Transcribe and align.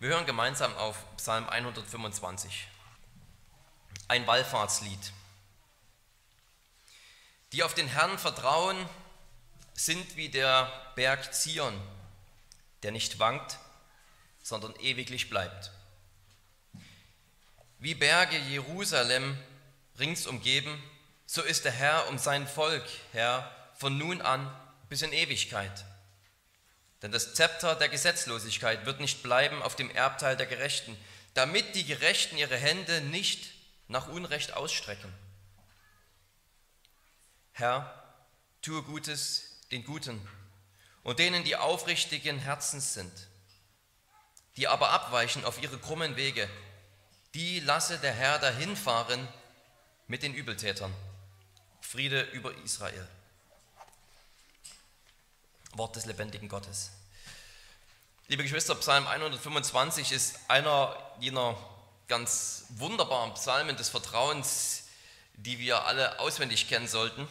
Wir 0.00 0.10
hören 0.10 0.26
gemeinsam 0.26 0.72
auf 0.76 0.96
Psalm 1.16 1.48
125, 1.48 2.68
ein 4.06 4.24
Wallfahrtslied. 4.28 5.12
Die 7.50 7.64
auf 7.64 7.74
den 7.74 7.88
Herrn 7.88 8.16
vertrauen, 8.16 8.76
sind 9.74 10.14
wie 10.14 10.28
der 10.28 10.70
Berg 10.94 11.34
Zion, 11.34 11.74
der 12.84 12.92
nicht 12.92 13.18
wankt, 13.18 13.58
sondern 14.40 14.72
ewiglich 14.76 15.30
bleibt. 15.30 15.72
Wie 17.80 17.96
Berge 17.96 18.38
Jerusalem 18.38 19.36
rings 19.98 20.28
umgeben, 20.28 20.80
so 21.26 21.42
ist 21.42 21.64
der 21.64 21.72
Herr 21.72 22.08
um 22.08 22.18
sein 22.18 22.46
Volk, 22.46 22.88
Herr, 23.10 23.52
von 23.74 23.98
nun 23.98 24.22
an 24.22 24.48
bis 24.88 25.02
in 25.02 25.12
Ewigkeit. 25.12 25.84
Denn 27.02 27.12
das 27.12 27.34
Zepter 27.34 27.76
der 27.76 27.88
Gesetzlosigkeit 27.88 28.86
wird 28.86 29.00
nicht 29.00 29.22
bleiben 29.22 29.62
auf 29.62 29.76
dem 29.76 29.90
Erbteil 29.90 30.36
der 30.36 30.46
Gerechten, 30.46 30.96
damit 31.34 31.74
die 31.74 31.84
Gerechten 31.84 32.36
ihre 32.36 32.56
Hände 32.56 33.00
nicht 33.02 33.52
nach 33.86 34.08
Unrecht 34.08 34.54
ausstrecken. 34.54 35.12
Herr, 37.52 37.92
tue 38.62 38.82
Gutes 38.82 39.60
den 39.70 39.84
Guten 39.84 40.26
und 41.02 41.18
denen, 41.18 41.44
die 41.44 41.56
aufrichtigen 41.56 42.38
Herzens 42.38 42.94
sind, 42.94 43.12
die 44.56 44.68
aber 44.68 44.90
abweichen 44.90 45.44
auf 45.44 45.62
ihre 45.62 45.78
krummen 45.78 46.16
Wege, 46.16 46.48
die 47.34 47.60
lasse 47.60 47.98
der 47.98 48.12
Herr 48.12 48.38
dahinfahren 48.38 49.26
mit 50.06 50.22
den 50.22 50.34
Übeltätern. 50.34 50.92
Friede 51.80 52.22
über 52.32 52.54
Israel. 52.64 53.08
Wort 55.74 55.96
des 55.96 56.06
lebendigen 56.06 56.48
Gottes. 56.48 56.90
Liebe 58.28 58.42
Geschwister, 58.42 58.74
Psalm 58.74 59.06
125 59.06 60.12
ist 60.12 60.38
einer 60.48 60.96
jener 61.20 61.56
ganz 62.08 62.64
wunderbaren 62.70 63.34
Psalmen 63.34 63.76
des 63.76 63.88
Vertrauens, 63.88 64.84
die 65.34 65.58
wir 65.58 65.84
alle 65.86 66.18
auswendig 66.20 66.68
kennen 66.68 66.88
sollten. 66.88 67.28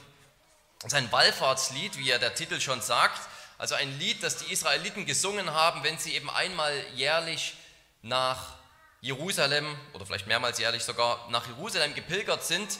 Es 0.79 0.87
ist 0.87 0.93
ein 0.93 1.11
Wallfahrtslied, 1.11 1.97
wie 1.97 2.07
ja 2.07 2.17
der 2.17 2.35
Titel 2.35 2.59
schon 2.59 2.81
sagt, 2.81 3.21
also 3.57 3.75
ein 3.75 3.97
Lied, 3.99 4.21
das 4.21 4.37
die 4.37 4.51
Israeliten 4.51 5.05
gesungen 5.05 5.51
haben, 5.51 5.83
wenn 5.83 5.97
sie 5.97 6.13
eben 6.13 6.29
einmal 6.29 6.73
jährlich 6.93 7.55
nach 8.03 8.55
Jerusalem 9.01 9.75
oder 9.93 10.05
vielleicht 10.05 10.27
mehrmals 10.27 10.59
jährlich 10.59 10.83
sogar 10.83 11.27
nach 11.29 11.47
Jerusalem 11.47 11.95
gepilgert 11.95 12.43
sind. 12.43 12.79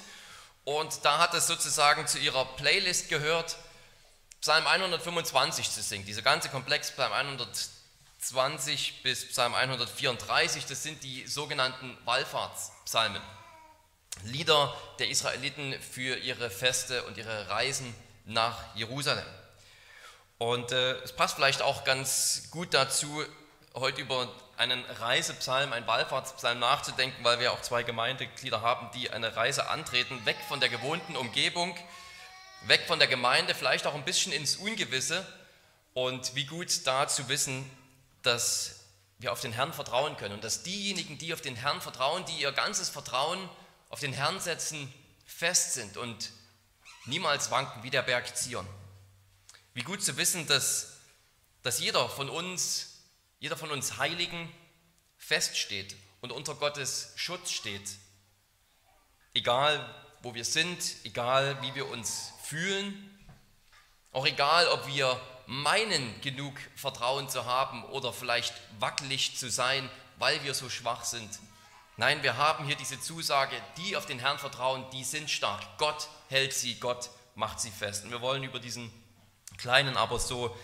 Und 0.64 1.06
da 1.06 1.20
hat 1.20 1.34
es 1.34 1.48
sozusagen 1.48 2.08
zu 2.08 2.20
ihrer 2.20 2.46
Playlist 2.46 3.10
gehört, 3.10 3.58
Psalm 4.42 4.68
125 4.68 5.72
zu 5.72 5.82
singen. 5.82 6.06
Dieser 6.06 6.22
ganze 6.22 6.50
Komplex, 6.50 6.92
Psalm 6.92 7.12
120 7.12 9.02
bis 9.04 9.28
Psalm 9.30 9.56
134, 9.56 10.66
das 10.66 10.84
sind 10.84 11.04
die 11.04 11.26
sogenannten 11.28 11.98
Wallfahrtspsalmen. 12.06 13.22
Lieder 14.24 14.76
der 15.00 15.10
Israeliten 15.10 15.76
für 15.82 16.18
ihre 16.18 16.50
Feste 16.50 17.04
und 17.04 17.18
ihre 17.18 17.50
Reisen 17.50 17.94
nach 18.26 18.76
Jerusalem. 18.76 19.26
Und 20.38 20.72
äh, 20.72 20.94
es 21.00 21.14
passt 21.14 21.36
vielleicht 21.36 21.62
auch 21.62 21.84
ganz 21.84 22.50
gut 22.52 22.74
dazu, 22.74 23.26
heute 23.74 24.02
über 24.02 24.32
einen 24.58 24.84
Reisepsalm, 24.86 25.74
einen 25.74 25.88
Wallfahrtspsalm 25.88 26.60
nachzudenken, 26.60 27.24
weil 27.24 27.40
wir 27.40 27.54
auch 27.54 27.62
zwei 27.62 27.84
Gemeindeglieder 27.84 28.62
haben, 28.62 28.90
die 28.94 29.10
eine 29.10 29.36
Reise 29.36 29.70
antreten, 29.70 30.26
weg 30.26 30.38
von 30.48 30.60
der 30.60 30.70
gewohnten 30.70 31.16
Umgebung 31.16 31.76
weg 32.66 32.84
von 32.88 33.00
der 33.00 33.08
Gemeinde, 33.08 33.56
vielleicht 33.56 33.86
auch 33.86 33.96
ein 33.96 34.06
bisschen 34.06 34.32
ins 34.32 34.58
Ungewisse. 34.58 35.26
Und 35.94 36.36
wie 36.36 36.46
gut 36.46 36.86
da 36.86 37.08
zu 37.08 37.28
wissen, 37.30 37.70
dass 38.22 38.82
wir 39.20 39.32
auf 39.32 39.42
den 39.42 39.54
Herrn 39.54 39.74
vertrauen 39.74 40.16
können 40.18 40.36
und 40.36 40.44
dass 40.44 40.64
diejenigen, 40.64 41.18
die 41.18 41.34
auf 41.34 41.42
den 41.42 41.56
Herrn 41.56 41.82
vertrauen, 41.82 42.26
die 42.26 42.40
ihr 42.40 42.52
ganzes 42.52 42.90
Vertrauen 42.90 43.50
auf 43.90 44.00
den 44.00 44.14
Herrn 44.14 44.40
setzen, 44.40 44.94
fest 45.26 45.74
sind 45.74 45.98
und 45.98 46.32
niemals 47.06 47.50
wanken 47.52 47.84
wie 47.84 47.90
der 47.90 48.04
Berg 48.04 48.38
Zion. 48.38 48.68
Wie 49.74 49.84
gut 49.84 50.04
zu 50.04 50.18
wissen, 50.18 50.46
dass, 50.48 50.98
dass 51.64 51.80
jeder 51.80 52.10
von 52.10 52.30
uns, 52.30 53.02
jeder 53.40 53.58
von 53.58 53.72
uns 53.72 53.98
Heiligen 53.98 54.52
feststeht 55.18 55.96
und 56.22 56.32
unter 56.32 56.56
Gottes 56.56 57.14
Schutz 57.16 57.52
steht. 57.52 57.90
Egal, 59.34 59.94
wo 60.22 60.34
wir 60.34 60.46
sind, 60.46 60.80
egal, 61.04 61.62
wie 61.62 61.76
wir 61.76 61.88
uns 61.88 62.34
fühlen. 62.48 63.20
Auch 64.14 64.26
egal, 64.26 64.68
ob 64.70 64.88
wir 64.88 65.20
meinen, 65.46 66.20
genug 66.22 66.56
Vertrauen 66.76 67.30
zu 67.30 67.46
haben 67.46 67.84
oder 67.86 68.14
vielleicht 68.14 68.54
wackelig 68.80 69.38
zu 69.38 69.50
sein, 69.50 69.90
weil 70.18 70.44
wir 70.44 70.54
so 70.54 70.70
schwach 70.70 71.04
sind. 71.04 71.30
Nein, 71.98 72.24
wir 72.24 72.38
haben 72.38 72.66
hier 72.66 72.76
diese 72.76 73.00
Zusage, 73.00 73.56
die 73.78 73.96
auf 73.96 74.06
den 74.06 74.20
Herrn 74.20 74.40
vertrauen, 74.40 74.86
die 74.92 75.04
sind 75.04 75.30
stark. 75.30 75.62
Gott 75.78 76.08
hält 76.30 76.54
sie, 76.54 76.76
Gott 76.80 77.10
macht 77.36 77.60
sie 77.60 77.72
fest. 77.72 78.04
Und 78.04 78.12
wir 78.12 78.22
wollen 78.22 78.44
über 78.44 78.60
diesen 78.60 78.92
kleinen, 79.58 79.98
aber 79.98 80.20
so 80.20 80.56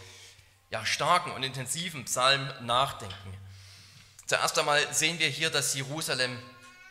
ja, 0.70 0.86
starken 0.86 1.32
und 1.32 1.44
intensiven 1.44 2.06
Psalm 2.06 2.52
nachdenken. 2.62 3.38
Zuerst 4.26 4.58
einmal 4.58 4.94
sehen 4.94 5.20
wir 5.20 5.30
hier, 5.30 5.50
dass 5.50 5.74
Jerusalem 5.74 6.40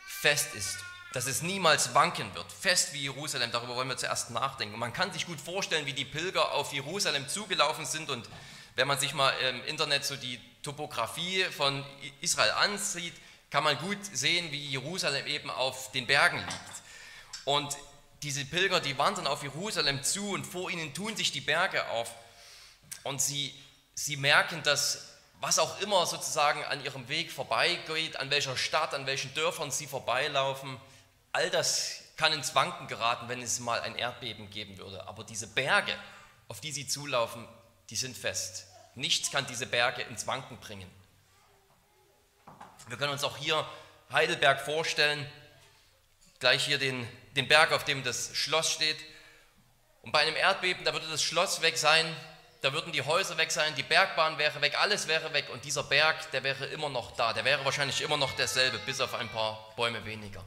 fest 0.05 0.53
ist 0.55 0.77
dass 1.13 1.27
es 1.27 1.43
niemals 1.43 1.93
wanken 1.93 2.33
wird, 2.33 2.51
fest 2.51 2.93
wie 2.93 3.03
Jerusalem, 3.03 3.51
darüber 3.51 3.75
wollen 3.75 3.87
wir 3.87 3.97
zuerst 3.97 4.31
nachdenken. 4.31 4.77
man 4.77 4.93
kann 4.93 5.13
sich 5.13 5.27
gut 5.27 5.39
vorstellen, 5.39 5.85
wie 5.85 5.93
die 5.93 6.05
Pilger 6.05 6.51
auf 6.51 6.73
Jerusalem 6.73 7.29
zugelaufen 7.29 7.85
sind 7.85 8.09
und 8.09 8.27
wenn 8.75 8.87
man 8.87 8.99
sich 8.99 9.13
mal 9.13 9.29
im 9.47 9.63
Internet 9.65 10.03
so 10.03 10.15
die 10.15 10.39
Topografie 10.63 11.43
von 11.45 11.85
Israel 12.21 12.51
ansieht, 12.53 13.13
kann 13.51 13.63
man 13.63 13.77
gut 13.77 13.99
sehen, 14.11 14.51
wie 14.51 14.65
Jerusalem 14.65 15.27
eben 15.27 15.51
auf 15.51 15.91
den 15.91 16.07
Bergen 16.07 16.39
liegt. 16.39 16.83
Und 17.45 17.77
diese 18.23 18.43
Pilger, 18.45 18.79
die 18.79 18.97
wandern 18.97 19.27
auf 19.27 19.43
Jerusalem 19.43 20.01
zu 20.01 20.31
und 20.31 20.47
vor 20.47 20.71
ihnen 20.71 20.95
tun 20.95 21.15
sich 21.15 21.31
die 21.31 21.41
Berge 21.41 21.87
auf 21.89 22.09
und 23.03 23.21
sie, 23.21 23.53
sie 23.93 24.17
merken, 24.17 24.63
dass 24.63 25.09
was 25.41 25.59
auch 25.59 25.79
immer 25.81 26.07
sozusagen 26.07 26.63
an 26.63 26.83
ihrem 26.83 27.07
Weg 27.09 27.31
vorbeigeht, 27.31 28.15
an 28.15 28.31
welcher 28.31 28.57
Stadt, 28.57 28.95
an 28.95 29.05
welchen 29.05 29.31
Dörfern 29.35 29.69
sie 29.69 29.85
vorbeilaufen, 29.85 30.79
All 31.33 31.49
das 31.49 32.03
kann 32.15 32.31
ins 32.31 32.53
Wanken 32.55 32.87
geraten, 32.87 33.27
wenn 33.27 33.41
es 33.41 33.59
mal 33.59 33.81
ein 33.81 33.95
Erdbeben 33.95 34.49
geben 34.49 34.77
würde. 34.77 35.07
Aber 35.07 35.23
diese 35.23 35.47
Berge, 35.47 35.93
auf 36.47 36.61
die 36.61 36.71
sie 36.71 36.87
zulaufen, 36.87 37.47
die 37.89 37.95
sind 37.95 38.15
fest. 38.15 38.67
Nichts 38.95 39.31
kann 39.31 39.45
diese 39.47 39.65
Berge 39.65 40.03
ins 40.03 40.27
Wanken 40.27 40.57
bringen. 40.59 40.89
Wir 42.87 42.97
können 42.97 43.11
uns 43.11 43.23
auch 43.23 43.37
hier 43.37 43.67
Heidelberg 44.11 44.61
vorstellen, 44.61 45.27
gleich 46.39 46.65
hier 46.65 46.77
den, 46.77 47.07
den 47.35 47.47
Berg, 47.47 47.71
auf 47.71 47.83
dem 47.83 48.03
das 48.03 48.35
Schloss 48.35 48.71
steht. 48.71 48.97
Und 50.03 50.11
bei 50.11 50.19
einem 50.19 50.35
Erdbeben, 50.35 50.85
da 50.85 50.93
würde 50.93 51.07
das 51.07 51.23
Schloss 51.23 51.61
weg 51.61 51.77
sein, 51.77 52.05
da 52.61 52.73
würden 52.73 52.91
die 52.93 53.01
Häuser 53.01 53.37
weg 53.37 53.51
sein, 53.51 53.73
die 53.75 53.83
Bergbahn 53.83 54.37
wäre 54.37 54.61
weg, 54.61 54.79
alles 54.79 55.07
wäre 55.07 55.33
weg 55.33 55.49
und 55.51 55.65
dieser 55.65 55.83
Berg, 55.83 56.31
der 56.31 56.43
wäre 56.43 56.65
immer 56.67 56.89
noch 56.89 57.11
da, 57.11 57.33
der 57.33 57.43
wäre 57.43 57.65
wahrscheinlich 57.65 58.01
immer 58.01 58.17
noch 58.17 58.33
derselbe, 58.33 58.77
bis 58.79 59.01
auf 59.01 59.13
ein 59.15 59.29
paar 59.29 59.73
Bäume 59.75 60.05
weniger. 60.05 60.43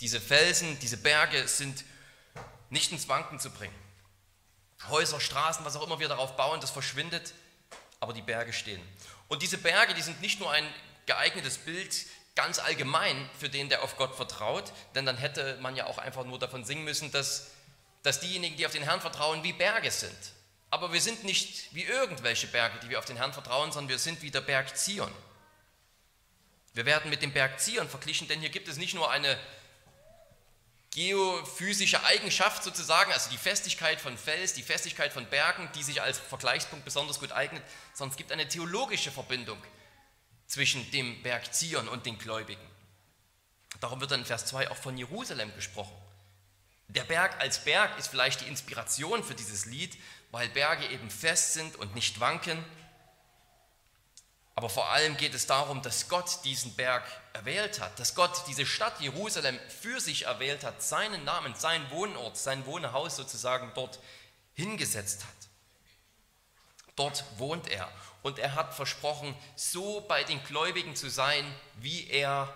Diese 0.00 0.20
Felsen, 0.20 0.78
diese 0.78 0.96
Berge 0.96 1.48
sind 1.48 1.84
nicht 2.70 2.92
ins 2.92 3.08
Wanken 3.08 3.40
zu 3.40 3.50
bringen. 3.50 3.74
Häuser, 4.88 5.20
Straßen, 5.20 5.64
was 5.64 5.76
auch 5.76 5.84
immer 5.84 5.98
wir 5.98 6.08
darauf 6.08 6.36
bauen, 6.36 6.60
das 6.60 6.70
verschwindet, 6.70 7.34
aber 7.98 8.12
die 8.12 8.22
Berge 8.22 8.52
stehen. 8.52 8.80
Und 9.26 9.42
diese 9.42 9.58
Berge, 9.58 9.94
die 9.94 10.02
sind 10.02 10.20
nicht 10.20 10.38
nur 10.38 10.50
ein 10.50 10.66
geeignetes 11.06 11.58
Bild 11.58 12.06
ganz 12.36 12.60
allgemein 12.60 13.28
für 13.38 13.48
den, 13.48 13.68
der 13.68 13.82
auf 13.82 13.96
Gott 13.96 14.14
vertraut, 14.14 14.72
denn 14.94 15.04
dann 15.04 15.16
hätte 15.16 15.58
man 15.60 15.74
ja 15.74 15.86
auch 15.86 15.98
einfach 15.98 16.24
nur 16.24 16.38
davon 16.38 16.64
singen 16.64 16.84
müssen, 16.84 17.10
dass, 17.10 17.50
dass 18.04 18.20
diejenigen, 18.20 18.56
die 18.56 18.66
auf 18.66 18.72
den 18.72 18.84
Herrn 18.84 19.00
vertrauen, 19.00 19.42
wie 19.42 19.52
Berge 19.52 19.90
sind. 19.90 20.16
Aber 20.70 20.92
wir 20.92 21.00
sind 21.00 21.24
nicht 21.24 21.74
wie 21.74 21.82
irgendwelche 21.82 22.46
Berge, 22.46 22.78
die 22.80 22.90
wir 22.90 23.00
auf 23.00 23.06
den 23.06 23.16
Herrn 23.16 23.32
vertrauen, 23.32 23.72
sondern 23.72 23.88
wir 23.88 23.98
sind 23.98 24.22
wie 24.22 24.30
der 24.30 24.42
Berg 24.42 24.76
Zion. 24.76 25.10
Wir 26.74 26.86
werden 26.86 27.10
mit 27.10 27.22
dem 27.22 27.32
Berg 27.32 27.58
Zion 27.58 27.88
verglichen, 27.88 28.28
denn 28.28 28.38
hier 28.38 28.50
gibt 28.50 28.68
es 28.68 28.76
nicht 28.76 28.94
nur 28.94 29.10
eine 29.10 29.36
geophysische 30.90 32.02
Eigenschaft 32.04 32.64
sozusagen, 32.64 33.12
also 33.12 33.30
die 33.30 33.36
Festigkeit 33.36 34.00
von 34.00 34.16
Fels, 34.16 34.54
die 34.54 34.62
Festigkeit 34.62 35.12
von 35.12 35.26
Bergen, 35.26 35.68
die 35.74 35.82
sich 35.82 36.00
als 36.00 36.18
Vergleichspunkt 36.18 36.84
besonders 36.84 37.20
gut 37.20 37.32
eignet, 37.32 37.62
sondern 37.92 38.12
es 38.12 38.16
gibt 38.16 38.32
eine 38.32 38.48
theologische 38.48 39.10
Verbindung 39.10 39.58
zwischen 40.46 40.90
dem 40.90 41.22
Berg 41.22 41.54
Zion 41.54 41.88
und 41.88 42.06
den 42.06 42.18
Gläubigen. 42.18 42.66
Darum 43.80 44.00
wird 44.00 44.10
dann 44.10 44.20
in 44.20 44.26
Vers 44.26 44.46
2 44.46 44.70
auch 44.70 44.76
von 44.76 44.96
Jerusalem 44.96 45.54
gesprochen. 45.54 45.94
Der 46.88 47.04
Berg 47.04 47.38
als 47.38 47.64
Berg 47.64 47.98
ist 47.98 48.08
vielleicht 48.08 48.40
die 48.40 48.46
Inspiration 48.46 49.22
für 49.22 49.34
dieses 49.34 49.66
Lied, 49.66 49.96
weil 50.30 50.48
Berge 50.48 50.86
eben 50.88 51.10
fest 51.10 51.52
sind 51.52 51.76
und 51.76 51.94
nicht 51.94 52.18
wanken 52.18 52.64
aber 54.58 54.68
vor 54.68 54.90
allem 54.90 55.16
geht 55.16 55.34
es 55.34 55.46
darum, 55.46 55.82
dass 55.82 56.08
Gott 56.08 56.40
diesen 56.42 56.74
Berg 56.74 57.04
erwählt 57.32 57.78
hat, 57.78 57.96
dass 58.00 58.16
Gott 58.16 58.42
diese 58.48 58.66
Stadt 58.66 59.00
Jerusalem 59.00 59.56
für 59.68 60.00
sich 60.00 60.24
erwählt 60.24 60.64
hat, 60.64 60.82
seinen 60.82 61.22
Namen, 61.22 61.54
seinen 61.54 61.88
Wohnort, 61.92 62.36
sein 62.36 62.66
Wohnhaus 62.66 63.14
sozusagen 63.14 63.70
dort 63.76 64.00
hingesetzt 64.54 65.22
hat. 65.22 65.48
Dort 66.96 67.22
wohnt 67.36 67.68
er. 67.68 67.88
Und 68.24 68.40
er 68.40 68.56
hat 68.56 68.74
versprochen, 68.74 69.32
so 69.54 70.00
bei 70.08 70.24
den 70.24 70.42
Gläubigen 70.42 70.96
zu 70.96 71.08
sein, 71.08 71.44
wie 71.76 72.08
er 72.08 72.52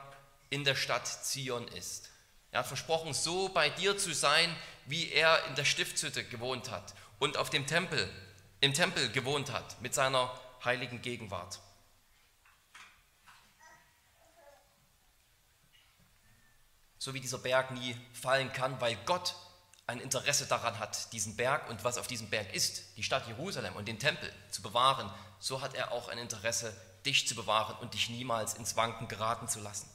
in 0.51 0.65
der 0.65 0.75
Stadt 0.75 1.07
Zion 1.07 1.69
ist. 1.69 2.11
Er 2.51 2.59
hat 2.59 2.67
versprochen, 2.67 3.15
so 3.15 3.49
bei 3.49 3.71
dir 3.71 3.97
zu 3.97 4.13
sein, 4.13 4.53
wie 4.87 5.13
er 5.13 5.45
in 5.47 5.55
der 5.55 5.65
Stiftshütte 5.65 6.25
gewohnt 6.25 6.69
hat 6.69 6.95
und 7.21 7.37
auf 7.37 7.49
dem 7.49 7.65
Tempel, 7.69 8.11
im 8.61 8.75
Tempel 8.75 9.09
gewohnt 9.13 9.53
hat 9.53 9.81
mit 9.81 9.95
seiner 9.95 10.37
heiligen 10.65 11.01
Gegenwart. 11.01 11.61
So 17.03 17.15
wie 17.15 17.21
dieser 17.21 17.39
Berg 17.39 17.73
nie 17.73 17.97
fallen 18.13 18.53
kann, 18.53 18.81
weil 18.81 18.95
Gott 19.07 19.35
ein 19.89 19.99
Interesse 19.99 20.47
daran 20.47 20.79
hat, 20.79 21.13
diesen 21.13 21.35
Berg 21.35 21.69
und 21.69 21.83
was 21.83 21.99
auf 21.99 22.07
diesem 22.07 22.31
Berg 22.31 22.55
ist, 22.55 22.97
die 22.97 23.03
Stadt 23.03 23.27
Jerusalem 23.27 23.75
und 23.75 23.89
den 23.89 23.99
Tempel 23.99 24.33
zu 24.53 24.63
bewahren, 24.63 25.13
so 25.41 25.63
hat 25.63 25.75
er 25.75 25.91
auch 25.91 26.07
ein 26.07 26.19
Interesse, 26.19 26.73
dich 27.05 27.27
zu 27.27 27.35
bewahren 27.35 27.77
und 27.81 27.95
dich 27.95 28.09
niemals 28.09 28.55
ins 28.55 28.77
Wanken 28.77 29.09
geraten 29.09 29.49
zu 29.49 29.59
lassen. 29.59 29.91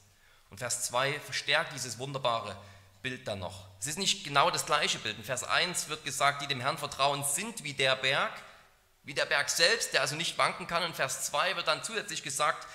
Und 0.50 0.58
Vers 0.58 0.84
2 0.84 1.22
verstärkt 1.22 1.72
dieses 1.72 1.98
wunderbare 1.98 2.58
Bild 3.02 3.26
dann 3.26 3.40
noch. 3.40 3.68
Es 3.80 3.88
ist 3.88 4.00
nicht 4.00 4.26
genau 4.26 4.52
das 4.52 4.66
gleiche 4.66 5.00
Bild. 5.00 5.18
In 5.18 5.24
Vers 5.24 5.46
1 5.46 5.88
wird 5.88 6.04
gesagt, 6.04 6.42
die 6.42 6.48
dem 6.48 6.60
Herrn 6.60 6.78
vertrauen, 6.78 7.24
sind 7.24 7.64
wie 7.64 7.74
der 7.74 7.96
Berg, 7.96 8.34
wie 9.04 9.14
der 9.14 9.28
Berg 9.28 9.50
selbst, 9.50 9.94
der 9.94 10.02
also 10.02 10.18
nicht 10.18 10.38
wanken 10.38 10.68
kann. 10.68 10.84
Und 10.84 10.94
Vers 10.94 11.24
2 11.28 11.56
wird 11.56 11.70
dann 11.70 11.86
zusätzlich 11.86 12.22
gesagt, 12.22 12.68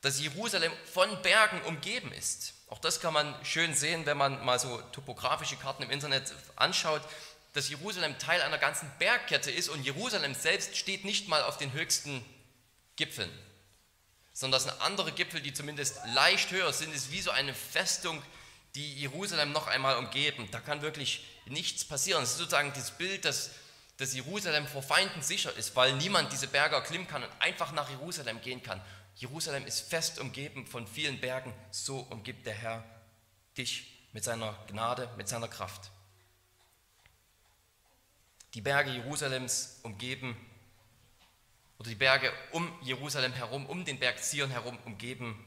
dass 0.00 0.18
Jerusalem 0.18 0.72
von 0.94 1.20
Bergen 1.20 1.60
umgeben 1.64 2.10
ist. 2.12 2.54
Auch 2.70 2.78
das 2.78 3.00
kann 3.00 3.12
man 3.12 3.34
schön 3.44 3.74
sehen, 3.74 4.06
wenn 4.06 4.16
man 4.16 4.44
mal 4.44 4.58
so 4.58 4.80
topografische 4.92 5.56
Karten 5.56 5.82
im 5.82 5.90
Internet 5.90 6.32
anschaut, 6.54 7.02
dass 7.52 7.68
Jerusalem 7.68 8.16
Teil 8.18 8.40
einer 8.42 8.58
ganzen 8.58 8.90
Bergkette 9.00 9.50
ist 9.50 9.68
und 9.68 9.82
Jerusalem 9.82 10.34
selbst 10.34 10.76
steht 10.76 11.04
nicht 11.04 11.28
mal 11.28 11.42
auf 11.42 11.58
den 11.58 11.72
höchsten 11.72 12.24
Gipfeln, 12.94 13.30
sondern 14.32 14.62
das 14.62 14.70
sind 14.70 14.80
andere 14.82 15.10
Gipfel, 15.10 15.40
die 15.40 15.52
zumindest 15.52 15.98
leicht 16.14 16.52
höher 16.52 16.72
sind. 16.72 16.94
Ist 16.94 17.10
wie 17.10 17.20
so 17.20 17.32
eine 17.32 17.54
Festung, 17.54 18.22
die 18.76 18.94
Jerusalem 18.94 19.50
noch 19.50 19.66
einmal 19.66 19.96
umgeben. 19.96 20.48
Da 20.52 20.60
kann 20.60 20.80
wirklich 20.80 21.24
nichts 21.46 21.84
passieren. 21.84 22.22
Es 22.22 22.30
ist 22.30 22.38
sozusagen 22.38 22.72
das 22.72 22.92
Bild, 22.92 23.24
dass, 23.24 23.50
dass 23.96 24.14
Jerusalem 24.14 24.68
vor 24.68 24.84
Feinden 24.84 25.22
sicher 25.22 25.52
ist, 25.56 25.74
weil 25.74 25.94
niemand 25.94 26.32
diese 26.32 26.46
Berge 26.46 26.76
erklimmen 26.76 27.08
kann 27.08 27.24
und 27.24 27.32
einfach 27.40 27.72
nach 27.72 27.90
Jerusalem 27.90 28.40
gehen 28.40 28.62
kann. 28.62 28.80
Jerusalem 29.14 29.66
ist 29.66 29.80
fest 29.80 30.18
umgeben 30.18 30.66
von 30.66 30.86
vielen 30.86 31.20
Bergen, 31.20 31.52
so 31.70 32.00
umgibt 32.00 32.46
der 32.46 32.54
Herr 32.54 32.84
dich 33.56 34.08
mit 34.12 34.24
seiner 34.24 34.52
Gnade, 34.66 35.08
mit 35.16 35.28
seiner 35.28 35.48
Kraft. 35.48 35.90
Die 38.54 38.60
Berge 38.60 38.90
Jerusalems 38.90 39.80
umgeben, 39.82 40.36
oder 41.78 41.88
die 41.88 41.96
Berge 41.96 42.32
um 42.52 42.70
Jerusalem 42.82 43.32
herum, 43.32 43.64
um 43.66 43.84
den 43.84 43.98
Berg 43.98 44.22
Zion 44.22 44.50
herum 44.50 44.78
umgeben 44.84 45.46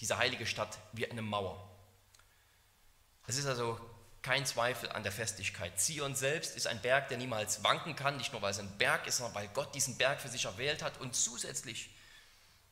diese 0.00 0.18
heilige 0.18 0.46
Stadt 0.46 0.78
wie 0.92 1.08
eine 1.08 1.22
Mauer. 1.22 1.70
Es 3.26 3.36
ist 3.36 3.46
also 3.46 3.78
kein 4.22 4.44
Zweifel 4.44 4.90
an 4.90 5.02
der 5.02 5.12
Festigkeit. 5.12 5.78
Zion 5.80 6.14
selbst 6.14 6.56
ist 6.56 6.66
ein 6.66 6.82
Berg, 6.82 7.08
der 7.08 7.18
niemals 7.18 7.62
wanken 7.62 7.94
kann, 7.94 8.16
nicht 8.16 8.32
nur 8.32 8.42
weil 8.42 8.50
es 8.50 8.58
ein 8.58 8.78
Berg 8.78 9.06
ist, 9.06 9.18
sondern 9.18 9.34
weil 9.36 9.48
Gott 9.48 9.74
diesen 9.74 9.96
Berg 9.96 10.20
für 10.20 10.28
sich 10.28 10.44
erwählt 10.46 10.82
hat 10.82 10.98
und 10.98 11.14
zusätzlich 11.14 11.90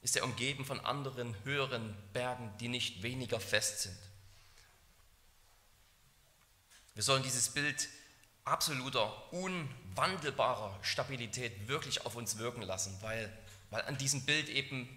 ist 0.02 0.16
er 0.16 0.24
umgeben 0.24 0.64
von 0.64 0.80
anderen 0.80 1.34
höheren 1.44 1.94
Bergen, 2.12 2.52
die 2.60 2.68
nicht 2.68 3.02
weniger 3.02 3.40
fest 3.40 3.82
sind. 3.82 3.98
Wir 6.94 7.02
sollen 7.02 7.22
dieses 7.22 7.50
Bild 7.50 7.88
absoluter, 8.44 9.32
unwandelbarer 9.32 10.78
Stabilität 10.82 11.68
wirklich 11.68 12.04
auf 12.06 12.16
uns 12.16 12.38
wirken 12.38 12.62
lassen, 12.62 12.96
weil, 13.02 13.32
weil 13.70 13.82
an 13.82 13.98
diesem 13.98 14.24
Bild 14.24 14.48
eben 14.48 14.88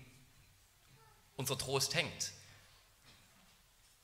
unser 1.35 1.57
Trost 1.57 1.93
hängt. 1.95 2.31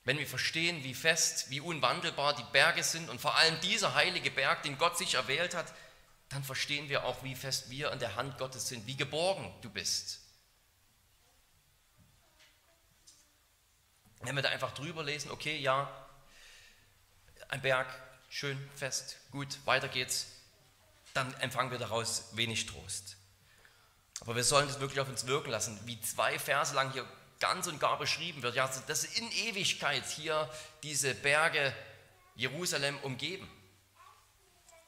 Wenn 0.03 0.17
wir 0.17 0.27
verstehen, 0.27 0.83
wie 0.83 0.93
fest, 0.93 1.49
wie 1.49 1.59
unwandelbar 1.59 2.35
die 2.35 2.45
Berge 2.53 2.83
sind 2.83 3.09
und 3.09 3.19
vor 3.19 3.35
allem 3.35 3.59
dieser 3.61 3.93
heilige 3.93 4.31
Berg, 4.31 4.63
den 4.63 4.77
Gott 4.77 4.97
sich 4.97 5.15
erwählt 5.15 5.53
hat, 5.53 5.73
dann 6.29 6.43
verstehen 6.43 6.89
wir 6.89 7.05
auch, 7.05 7.23
wie 7.23 7.35
fest 7.35 7.69
wir 7.69 7.91
an 7.91 7.99
der 7.99 8.15
Hand 8.15 8.37
Gottes 8.37 8.67
sind, 8.67 8.85
wie 8.85 8.97
geborgen 8.97 9.53
du 9.61 9.69
bist. 9.69 10.19
Wenn 14.27 14.35
wir 14.35 14.43
da 14.43 14.49
einfach 14.49 14.73
drüber 14.73 15.03
lesen, 15.03 15.31
okay, 15.31 15.57
ja, 15.57 15.89
ein 17.47 17.61
Berg, 17.61 17.87
schön, 18.27 18.57
fest, 18.75 19.15
gut, 19.31 19.57
weiter 19.63 19.87
geht's, 19.87 20.27
dann 21.13 21.33
empfangen 21.35 21.71
wir 21.71 21.77
daraus 21.77 22.25
wenig 22.33 22.65
Trost. 22.65 23.15
Aber 24.19 24.35
wir 24.35 24.43
sollen 24.43 24.67
das 24.67 24.81
wirklich 24.81 24.99
auf 24.99 25.07
uns 25.07 25.27
wirken 25.27 25.49
lassen, 25.49 25.79
wie 25.85 26.01
zwei 26.01 26.37
Verse 26.37 26.75
lang 26.75 26.91
hier 26.91 27.05
ganz 27.39 27.67
und 27.67 27.79
gar 27.79 27.97
beschrieben 27.97 28.41
wird, 28.41 28.55
ja, 28.55 28.69
dass 28.87 29.05
in 29.05 29.31
Ewigkeit 29.31 30.05
hier 30.05 30.51
diese 30.83 31.15
Berge 31.15 31.73
Jerusalem 32.35 32.97
umgeben. 33.03 33.49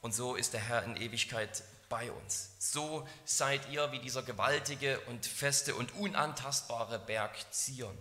Und 0.02 0.14
so 0.14 0.34
ist 0.34 0.52
der 0.52 0.60
Herr 0.60 0.82
in 0.84 0.98
Ewigkeit 0.98 1.62
bei 1.88 2.12
uns. 2.12 2.56
So 2.58 3.08
seid 3.24 3.70
ihr 3.70 3.90
wie 3.90 4.00
dieser 4.00 4.22
gewaltige 4.22 5.00
und 5.06 5.24
feste 5.24 5.74
und 5.76 5.94
unantastbare 5.94 6.98
Berg 6.98 7.34
Zion. 7.54 7.96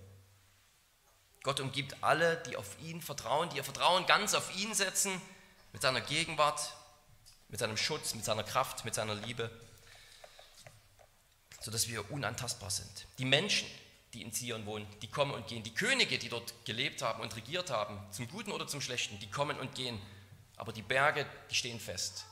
Gott 1.44 1.60
umgibt 1.60 1.96
alle, 2.02 2.38
die 2.44 2.58
auf 2.58 2.78
ihn 2.82 3.02
vertrauen, 3.02 3.50
die 3.50 3.58
ihr 3.58 3.64
Vertrauen 3.64 4.06
ganz 4.06 4.34
auf 4.34 4.56
ihn 4.56 4.74
setzen, 4.74 5.22
mit 5.72 5.82
seiner 5.82 6.02
Gegenwart, 6.02 6.74
mit 7.48 7.60
seinem 7.60 7.78
Schutz, 7.78 8.14
mit 8.16 8.26
seiner 8.26 8.44
Kraft, 8.44 8.86
mit 8.86 8.94
seiner 8.94 9.16
Liebe, 9.16 9.50
sodass 11.62 11.88
wir 11.88 12.12
unantastbar 12.12 12.70
sind. 12.70 13.08
Die 13.18 13.26
Menschen, 13.26 13.68
die 14.14 14.22
in 14.22 14.34
Zion 14.34 14.66
wohnen, 14.66 14.88
die 15.02 15.10
kommen 15.10 15.34
und 15.34 15.48
gehen. 15.48 15.64
Die 15.64 15.74
Könige, 15.74 16.18
die 16.18 16.30
dort 16.30 16.54
gelebt 16.66 17.02
haben 17.02 17.22
und 17.22 17.36
regiert 17.36 17.70
haben, 17.70 18.00
zum 18.12 18.28
Guten 18.28 18.52
oder 18.52 18.68
zum 18.68 18.82
Schlechten, 18.82 19.20
die 19.20 19.30
kommen 19.30 19.60
und 19.60 19.76
gehen. 19.76 20.02
Aber 20.58 20.74
die 20.74 20.82
Berge, 20.82 21.26
die 21.50 21.56
stehen 21.56 21.80
fest. 21.80 22.26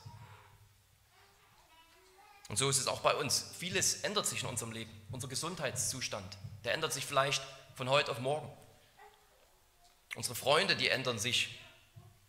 Und 2.48 2.56
so 2.56 2.68
ist 2.68 2.78
es 2.78 2.86
auch 2.86 3.00
bei 3.00 3.14
uns. 3.14 3.52
Vieles 3.58 4.02
ändert 4.02 4.26
sich 4.26 4.42
in 4.42 4.48
unserem 4.48 4.72
Leben. 4.72 4.90
Unser 5.10 5.28
Gesundheitszustand, 5.28 6.36
der 6.64 6.74
ändert 6.74 6.92
sich 6.92 7.06
vielleicht 7.06 7.42
von 7.74 7.88
heute 7.88 8.10
auf 8.10 8.18
morgen. 8.18 8.50
Unsere 10.14 10.34
Freunde, 10.34 10.76
die 10.76 10.88
ändern 10.88 11.18
sich. 11.18 11.58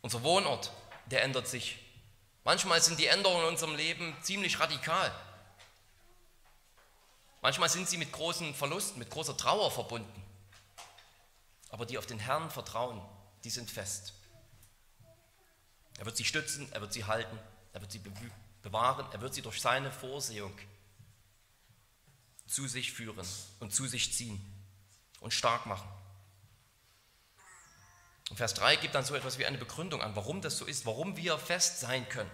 Unser 0.01 0.23
Wohnort, 0.23 0.71
der 1.07 1.23
ändert 1.23 1.47
sich. 1.47 1.77
Manchmal 2.43 2.81
sind 2.81 2.99
die 2.99 3.07
Änderungen 3.07 3.43
in 3.43 3.49
unserem 3.49 3.75
Leben 3.75 4.15
ziemlich 4.21 4.59
radikal. 4.59 5.13
Manchmal 7.41 7.69
sind 7.69 7.87
sie 7.87 7.97
mit 7.97 8.11
großen 8.11 8.53
Verlusten, 8.53 8.99
mit 8.99 9.09
großer 9.09 9.35
Trauer 9.37 9.71
verbunden. 9.71 10.23
Aber 11.69 11.85
die 11.85 11.97
auf 11.97 12.05
den 12.05 12.19
Herrn 12.19 12.49
vertrauen, 12.49 13.01
die 13.43 13.49
sind 13.49 13.69
fest. 13.69 14.13
Er 15.97 16.05
wird 16.05 16.17
sie 16.17 16.25
stützen, 16.25 16.71
er 16.71 16.81
wird 16.81 16.93
sie 16.93 17.05
halten, 17.05 17.37
er 17.73 17.81
wird 17.81 17.91
sie 17.91 18.01
bewahren, 18.61 19.05
er 19.11 19.21
wird 19.21 19.33
sie 19.33 19.41
durch 19.41 19.61
seine 19.61 19.91
Vorsehung 19.91 20.57
zu 22.47 22.67
sich 22.67 22.91
führen 22.91 23.27
und 23.59 23.73
zu 23.73 23.85
sich 23.87 24.13
ziehen 24.13 24.41
und 25.19 25.33
stark 25.33 25.65
machen. 25.65 25.87
Und 28.29 28.37
Vers 28.37 28.53
3 28.53 28.75
gibt 28.75 28.95
dann 28.95 29.05
so 29.05 29.15
etwas 29.15 29.39
wie 29.39 29.45
eine 29.45 29.57
Begründung 29.57 30.01
an, 30.01 30.15
warum 30.15 30.41
das 30.41 30.57
so 30.57 30.65
ist, 30.65 30.85
warum 30.85 31.17
wir 31.17 31.37
fest 31.37 31.79
sein 31.79 32.07
können. 32.09 32.31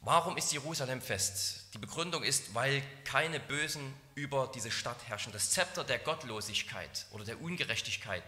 Warum 0.00 0.36
ist 0.36 0.52
Jerusalem 0.52 1.02
fest? 1.02 1.66
Die 1.74 1.78
Begründung 1.78 2.22
ist, 2.22 2.54
weil 2.54 2.82
keine 3.04 3.40
Bösen 3.40 3.94
über 4.14 4.50
diese 4.54 4.70
Stadt 4.70 4.96
herrschen. 5.06 5.32
Das 5.32 5.50
Zepter 5.50 5.84
der 5.84 5.98
Gottlosigkeit 5.98 7.06
oder 7.10 7.24
der 7.24 7.40
Ungerechtigkeit 7.40 8.22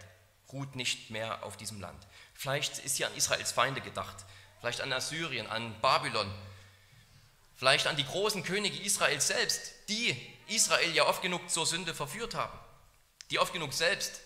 ruht 0.51 0.75
nicht 0.75 1.09
mehr 1.09 1.43
auf 1.43 1.57
diesem 1.57 1.79
Land. 1.79 2.07
Vielleicht 2.33 2.79
ist 2.79 2.97
hier 2.97 3.07
an 3.07 3.15
Israels 3.15 3.51
Feinde 3.51 3.81
gedacht, 3.81 4.25
vielleicht 4.59 4.81
an 4.81 4.93
Assyrien, 4.93 5.47
an 5.47 5.79
Babylon, 5.81 6.31
vielleicht 7.55 7.87
an 7.87 7.95
die 7.95 8.05
großen 8.05 8.43
Könige 8.43 8.77
Israels 8.83 9.27
selbst, 9.27 9.73
die 9.87 10.15
Israel 10.47 10.91
ja 10.93 11.05
oft 11.05 11.21
genug 11.21 11.49
zur 11.49 11.65
Sünde 11.65 11.93
verführt 11.95 12.35
haben, 12.35 12.57
die 13.31 13.39
oft 13.39 13.53
genug 13.53 13.73
selbst 13.73 14.21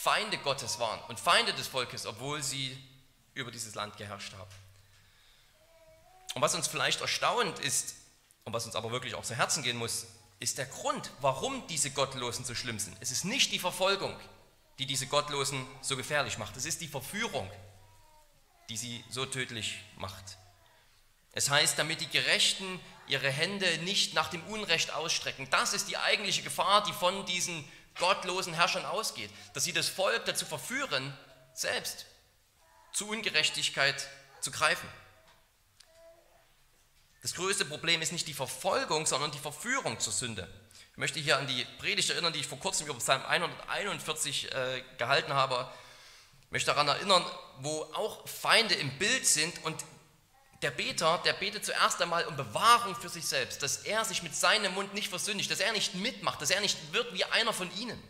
Feinde 0.00 0.38
Gottes 0.38 0.78
waren 0.78 1.00
und 1.08 1.18
Feinde 1.18 1.52
des 1.54 1.66
Volkes, 1.66 2.06
obwohl 2.06 2.42
sie 2.42 2.78
über 3.34 3.50
dieses 3.50 3.74
Land 3.74 3.96
geherrscht 3.96 4.32
haben. 4.34 4.50
Und 6.34 6.42
was 6.42 6.54
uns 6.54 6.68
vielleicht 6.68 7.00
erstaunt 7.00 7.58
ist, 7.58 7.96
und 8.44 8.52
was 8.52 8.64
uns 8.64 8.76
aber 8.76 8.90
wirklich 8.92 9.14
auch 9.14 9.24
zu 9.24 9.34
Herzen 9.34 9.62
gehen 9.62 9.76
muss, 9.76 10.06
ist 10.38 10.56
der 10.56 10.66
Grund, 10.66 11.10
warum 11.20 11.66
diese 11.66 11.90
Gottlosen 11.90 12.44
so 12.44 12.54
schlimm 12.54 12.78
sind. 12.78 12.96
Es 13.00 13.10
ist 13.10 13.24
nicht 13.24 13.50
die 13.50 13.58
Verfolgung, 13.58 14.16
die 14.78 14.86
diese 14.86 15.08
Gottlosen 15.08 15.66
so 15.82 15.96
gefährlich 15.96 16.38
macht. 16.38 16.56
Es 16.56 16.64
ist 16.64 16.80
die 16.80 16.88
Verführung, 16.88 17.50
die 18.68 18.76
sie 18.76 19.04
so 19.10 19.26
tödlich 19.26 19.80
macht. 19.96 20.38
Es 21.32 21.50
heißt, 21.50 21.78
damit 21.78 22.00
die 22.00 22.08
Gerechten 22.08 22.80
ihre 23.08 23.30
Hände 23.30 23.78
nicht 23.78 24.14
nach 24.14 24.28
dem 24.28 24.44
Unrecht 24.46 24.92
ausstrecken. 24.92 25.48
Das 25.50 25.74
ist 25.74 25.88
die 25.88 25.96
eigentliche 25.96 26.42
Gefahr, 26.42 26.84
die 26.84 26.92
von 26.92 27.26
diesen 27.26 27.64
gottlosen 27.98 28.54
Herrschern 28.54 28.84
ausgeht, 28.84 29.30
dass 29.54 29.64
sie 29.64 29.72
das 29.72 29.88
Volk 29.88 30.24
dazu 30.24 30.46
verführen, 30.46 31.16
selbst 31.54 32.06
zu 32.92 33.08
Ungerechtigkeit 33.08 34.08
zu 34.40 34.50
greifen. 34.50 34.88
Das 37.22 37.34
größte 37.34 37.64
Problem 37.64 38.00
ist 38.00 38.12
nicht 38.12 38.28
die 38.28 38.34
Verfolgung, 38.34 39.06
sondern 39.06 39.30
die 39.32 39.38
Verführung 39.38 39.98
zur 39.98 40.12
Sünde. 40.12 40.48
Ich 40.92 40.96
möchte 40.98 41.20
hier 41.20 41.36
an 41.36 41.46
die 41.46 41.64
Predigt 41.78 42.10
erinnern, 42.10 42.32
die 42.32 42.40
ich 42.40 42.46
vor 42.46 42.58
kurzem 42.58 42.86
über 42.86 42.98
Psalm 42.98 43.22
141 43.24 44.52
äh, 44.52 44.82
gehalten 44.98 45.32
habe. 45.32 45.70
Ich 46.46 46.50
möchte 46.50 46.70
daran 46.70 46.88
erinnern, 46.88 47.24
wo 47.60 47.82
auch 47.94 48.26
Feinde 48.26 48.74
im 48.74 48.96
Bild 48.98 49.26
sind 49.26 49.64
und 49.64 49.84
der 50.62 50.70
Beter, 50.72 51.18
der 51.18 51.34
betet 51.34 51.64
zuerst 51.64 52.02
einmal 52.02 52.26
um 52.26 52.36
Bewahrung 52.36 52.96
für 52.96 53.08
sich 53.08 53.24
selbst, 53.26 53.62
dass 53.62 53.78
er 53.78 54.04
sich 54.04 54.22
mit 54.22 54.34
seinem 54.34 54.74
Mund 54.74 54.92
nicht 54.92 55.08
versündigt, 55.08 55.50
dass 55.50 55.60
er 55.60 55.72
nicht 55.72 55.94
mitmacht, 55.94 56.42
dass 56.42 56.50
er 56.50 56.60
nicht 56.60 56.92
wird 56.92 57.14
wie 57.14 57.24
einer 57.24 57.52
von 57.52 57.72
ihnen. 57.76 58.02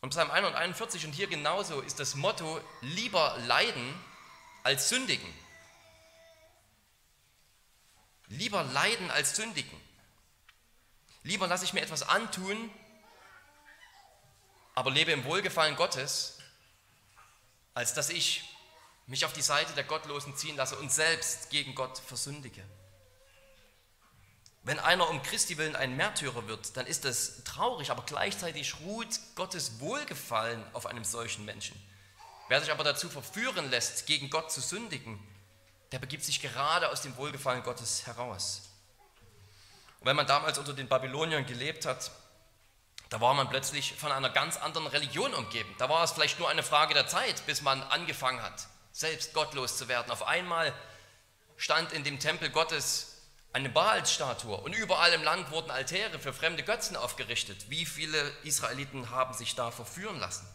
Und 0.00 0.10
Psalm 0.10 0.30
141 0.30 1.06
und 1.06 1.12
hier 1.12 1.26
genauso 1.26 1.80
ist 1.80 1.98
das 1.98 2.14
Motto, 2.14 2.60
lieber 2.82 3.36
leiden 3.46 3.94
als 4.62 4.88
sündigen. 4.90 5.32
Lieber 8.28 8.62
leiden 8.62 9.10
als 9.10 9.34
sündigen. 9.34 9.80
Lieber 11.22 11.46
lasse 11.46 11.64
ich 11.64 11.72
mir 11.72 11.80
etwas 11.80 12.02
antun, 12.02 12.70
aber 14.74 14.90
lebe 14.90 15.12
im 15.12 15.24
Wohlgefallen 15.24 15.74
Gottes, 15.74 16.38
als 17.72 17.94
dass 17.94 18.10
ich 18.10 18.53
mich 19.06 19.24
auf 19.24 19.32
die 19.32 19.42
Seite 19.42 19.72
der 19.74 19.84
Gottlosen 19.84 20.36
ziehen 20.36 20.56
lasse 20.56 20.76
und 20.78 20.90
selbst 20.90 21.50
gegen 21.50 21.74
Gott 21.74 21.98
versündige. 21.98 22.62
Wenn 24.62 24.78
einer 24.78 25.10
um 25.10 25.22
Christi 25.22 25.58
willen 25.58 25.76
ein 25.76 25.94
Märtyrer 25.96 26.48
wird, 26.48 26.76
dann 26.76 26.86
ist 26.86 27.04
das 27.04 27.44
traurig, 27.44 27.90
aber 27.90 28.02
gleichzeitig 28.04 28.80
ruht 28.80 29.20
Gottes 29.34 29.78
Wohlgefallen 29.80 30.64
auf 30.72 30.86
einem 30.86 31.04
solchen 31.04 31.44
Menschen. 31.44 31.80
Wer 32.48 32.60
sich 32.60 32.70
aber 32.70 32.84
dazu 32.84 33.10
verführen 33.10 33.70
lässt, 33.70 34.06
gegen 34.06 34.30
Gott 34.30 34.50
zu 34.50 34.62
sündigen, 34.62 35.18
der 35.92 35.98
begibt 35.98 36.24
sich 36.24 36.40
gerade 36.40 36.88
aus 36.90 37.02
dem 37.02 37.16
Wohlgefallen 37.16 37.62
Gottes 37.62 38.06
heraus. 38.06 38.70
Und 40.00 40.06
wenn 40.06 40.16
man 40.16 40.26
damals 40.26 40.58
unter 40.58 40.72
den 40.72 40.88
Babyloniern 40.88 41.46
gelebt 41.46 41.84
hat, 41.84 42.10
da 43.10 43.20
war 43.20 43.34
man 43.34 43.48
plötzlich 43.48 43.94
von 43.94 44.12
einer 44.12 44.30
ganz 44.30 44.56
anderen 44.56 44.86
Religion 44.86 45.34
umgeben. 45.34 45.74
Da 45.78 45.88
war 45.88 46.02
es 46.04 46.12
vielleicht 46.12 46.38
nur 46.38 46.48
eine 46.48 46.62
Frage 46.62 46.94
der 46.94 47.06
Zeit, 47.06 47.46
bis 47.46 47.62
man 47.62 47.82
angefangen 47.82 48.42
hat, 48.42 48.66
selbst 48.94 49.34
gottlos 49.34 49.76
zu 49.76 49.88
werden. 49.88 50.10
Auf 50.12 50.22
einmal 50.26 50.72
stand 51.56 51.92
in 51.92 52.04
dem 52.04 52.20
Tempel 52.20 52.48
Gottes 52.48 53.22
eine 53.52 53.68
Baalsstatue 53.68 54.56
und 54.56 54.72
überall 54.72 55.12
im 55.12 55.22
Land 55.22 55.50
wurden 55.50 55.70
Altäre 55.70 56.18
für 56.20 56.32
fremde 56.32 56.62
Götzen 56.62 56.96
aufgerichtet. 56.96 57.68
Wie 57.68 57.86
viele 57.86 58.30
Israeliten 58.44 59.10
haben 59.10 59.34
sich 59.34 59.56
da 59.56 59.72
verführen 59.72 60.18
lassen? 60.20 60.46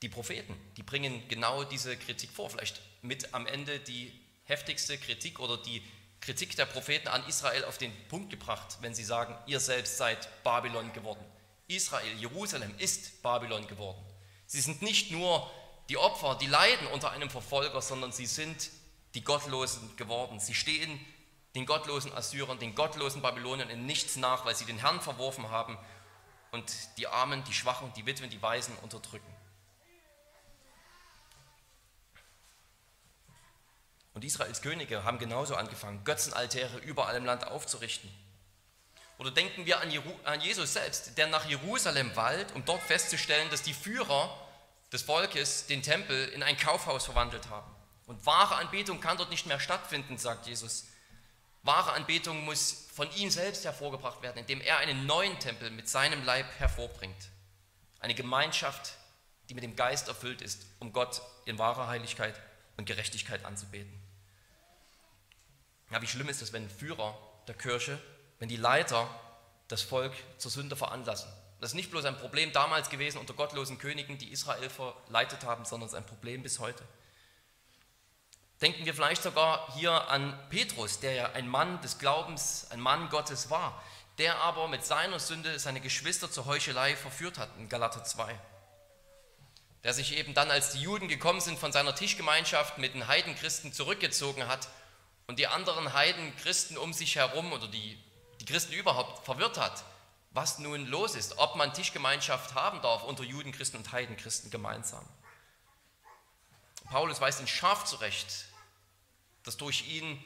Die 0.00 0.08
Propheten, 0.08 0.54
die 0.76 0.82
bringen 0.82 1.26
genau 1.28 1.64
diese 1.64 1.96
Kritik 1.98 2.30
vor. 2.30 2.48
Vielleicht 2.48 2.80
mit 3.02 3.34
am 3.34 3.46
Ende 3.46 3.78
die 3.80 4.18
heftigste 4.44 4.96
Kritik 4.96 5.38
oder 5.40 5.58
die 5.58 5.82
Kritik 6.26 6.56
der 6.56 6.66
Propheten 6.66 7.06
an 7.06 7.24
Israel 7.28 7.64
auf 7.66 7.78
den 7.78 7.92
Punkt 8.08 8.30
gebracht, 8.30 8.78
wenn 8.80 8.96
sie 8.96 9.04
sagen, 9.04 9.38
ihr 9.46 9.60
selbst 9.60 9.96
seid 9.96 10.28
Babylon 10.42 10.92
geworden. 10.92 11.24
Israel, 11.68 12.12
Jerusalem 12.18 12.74
ist 12.78 13.22
Babylon 13.22 13.68
geworden. 13.68 14.04
Sie 14.44 14.60
sind 14.60 14.82
nicht 14.82 15.12
nur 15.12 15.48
die 15.88 15.96
Opfer, 15.96 16.34
die 16.34 16.48
leiden 16.48 16.88
unter 16.88 17.12
einem 17.12 17.30
Verfolger, 17.30 17.80
sondern 17.80 18.10
sie 18.10 18.26
sind 18.26 18.70
die 19.14 19.22
Gottlosen 19.22 19.96
geworden. 19.96 20.40
Sie 20.40 20.56
stehen 20.56 20.98
den 21.54 21.64
gottlosen 21.64 22.12
Assyrern, 22.12 22.58
den 22.58 22.74
gottlosen 22.74 23.22
Babyloniern 23.22 23.70
in 23.70 23.86
nichts 23.86 24.16
nach, 24.16 24.44
weil 24.44 24.56
sie 24.56 24.64
den 24.64 24.78
Herrn 24.78 25.00
verworfen 25.00 25.50
haben 25.50 25.78
und 26.50 26.72
die 26.98 27.06
Armen, 27.06 27.44
die 27.44 27.52
Schwachen, 27.52 27.92
die 27.94 28.04
Witwen, 28.04 28.30
die 28.30 28.42
Waisen 28.42 28.76
unterdrücken. 28.82 29.32
Und 34.16 34.24
Israels 34.24 34.62
Könige 34.62 35.04
haben 35.04 35.18
genauso 35.18 35.56
angefangen, 35.56 36.02
Götzenaltäre 36.04 36.78
überall 36.78 37.16
im 37.16 37.26
Land 37.26 37.46
aufzurichten. 37.46 38.10
Oder 39.18 39.30
denken 39.30 39.66
wir 39.66 39.78
an, 39.78 40.40
Jesus 40.40 40.72
selbst, 40.72 41.18
der 41.18 41.26
nach 41.26 41.44
Jerusalem 41.44 42.16
wallt, 42.16 42.50
um 42.54 42.64
dort 42.64 42.80
festzustellen, 42.80 43.50
dass 43.50 43.60
die 43.60 43.74
Führer 43.74 44.34
des 44.90 45.02
Volkes 45.02 45.66
den 45.66 45.82
Tempel 45.82 46.28
in 46.28 46.42
ein 46.42 46.56
Kaufhaus 46.56 47.04
verwandelt 47.04 47.50
haben. 47.50 47.70
Und 48.06 48.24
wahre 48.24 48.54
Anbetung 48.54 49.02
kann 49.02 49.18
dort 49.18 49.28
nicht 49.28 49.44
mehr 49.44 49.60
stattfinden, 49.60 50.16
sagt 50.16 50.46
Jesus. 50.46 50.86
Wahre 51.62 51.92
Anbetung 51.92 52.42
muss 52.46 52.86
von 52.94 53.14
ihm 53.16 53.28
selbst 53.28 53.66
hervorgebracht 53.66 54.22
werden, 54.22 54.38
indem 54.38 54.62
er 54.62 54.78
einen 54.78 55.04
neuen 55.04 55.38
Tempel 55.40 55.70
mit 55.70 55.90
seinem 55.90 56.24
Leib 56.24 56.46
hervorbringt. 56.58 57.28
Eine 58.00 58.14
Gemeinschaft, 58.14 58.94
die 59.50 59.54
mit 59.54 59.62
dem 59.62 59.76
Geist 59.76 60.08
erfüllt 60.08 60.40
ist, 60.40 60.64
um 60.78 60.94
Gott 60.94 61.20
in 61.44 61.58
wahrer 61.58 61.88
Heiligkeit 61.88 62.40
und 62.78 62.86
Gerechtigkeit 62.86 63.44
anzubeten. 63.44 64.05
Ja, 65.90 66.02
wie 66.02 66.06
schlimm 66.06 66.28
ist 66.28 66.42
es, 66.42 66.52
wenn 66.52 66.68
Führer 66.68 67.16
der 67.46 67.54
Kirche, 67.54 67.98
wenn 68.38 68.48
die 68.48 68.56
Leiter 68.56 69.08
das 69.68 69.82
Volk 69.82 70.12
zur 70.38 70.50
Sünde 70.50 70.76
veranlassen? 70.76 71.30
Das 71.60 71.70
ist 71.70 71.74
nicht 71.74 71.90
bloß 71.90 72.04
ein 72.04 72.18
Problem 72.18 72.52
damals 72.52 72.90
gewesen 72.90 73.18
unter 73.18 73.34
gottlosen 73.34 73.78
Königen, 73.78 74.18
die 74.18 74.30
Israel 74.30 74.68
verleitet 74.68 75.44
haben, 75.44 75.64
sondern 75.64 75.86
es 75.86 75.92
ist 75.92 75.98
ein 75.98 76.06
Problem 76.06 76.42
bis 76.42 76.58
heute. 76.58 76.82
Denken 78.60 78.84
wir 78.84 78.94
vielleicht 78.94 79.22
sogar 79.22 79.74
hier 79.74 80.08
an 80.10 80.38
Petrus, 80.50 81.00
der 81.00 81.12
ja 81.12 81.32
ein 81.32 81.48
Mann 81.48 81.80
des 81.82 81.98
Glaubens, 81.98 82.66
ein 82.70 82.80
Mann 82.80 83.08
Gottes 83.10 83.50
war, 83.50 83.82
der 84.18 84.38
aber 84.38 84.66
mit 84.68 84.84
seiner 84.84 85.18
Sünde 85.18 85.58
seine 85.58 85.80
Geschwister 85.80 86.30
zur 86.30 86.46
Heuchelei 86.46 86.96
verführt 86.96 87.38
hat 87.38 87.50
in 87.58 87.68
Galater 87.68 88.02
2. 88.02 88.38
Der 89.84 89.92
sich 89.92 90.16
eben 90.16 90.34
dann, 90.34 90.50
als 90.50 90.72
die 90.72 90.80
Juden 90.80 91.06
gekommen 91.06 91.40
sind, 91.40 91.58
von 91.58 91.70
seiner 91.70 91.94
Tischgemeinschaft 91.94 92.78
mit 92.78 92.94
den 92.94 93.06
Heidenchristen 93.06 93.72
zurückgezogen 93.72 94.48
hat 94.48 94.68
und 95.26 95.38
die 95.38 95.46
anderen 95.46 95.92
Heiden 95.92 96.34
Christen 96.36 96.76
um 96.76 96.92
sich 96.92 97.16
herum 97.16 97.52
oder 97.52 97.68
die, 97.68 97.98
die 98.40 98.44
Christen 98.44 98.72
überhaupt 98.72 99.24
verwirrt 99.24 99.58
hat, 99.58 99.84
was 100.30 100.58
nun 100.58 100.86
los 100.86 101.14
ist, 101.14 101.38
ob 101.38 101.56
man 101.56 101.72
Tischgemeinschaft 101.72 102.54
haben 102.54 102.80
darf 102.82 103.02
unter 103.04 103.24
Judenchristen 103.24 103.78
und 103.78 103.92
Heidenchristen 103.92 104.50
gemeinsam. 104.50 105.06
Paulus 106.86 107.20
weist 107.20 107.40
ihn 107.40 107.48
scharf 107.48 107.84
zurecht, 107.84 108.46
dass 109.42 109.56
durch 109.56 109.88
ihn 109.88 110.22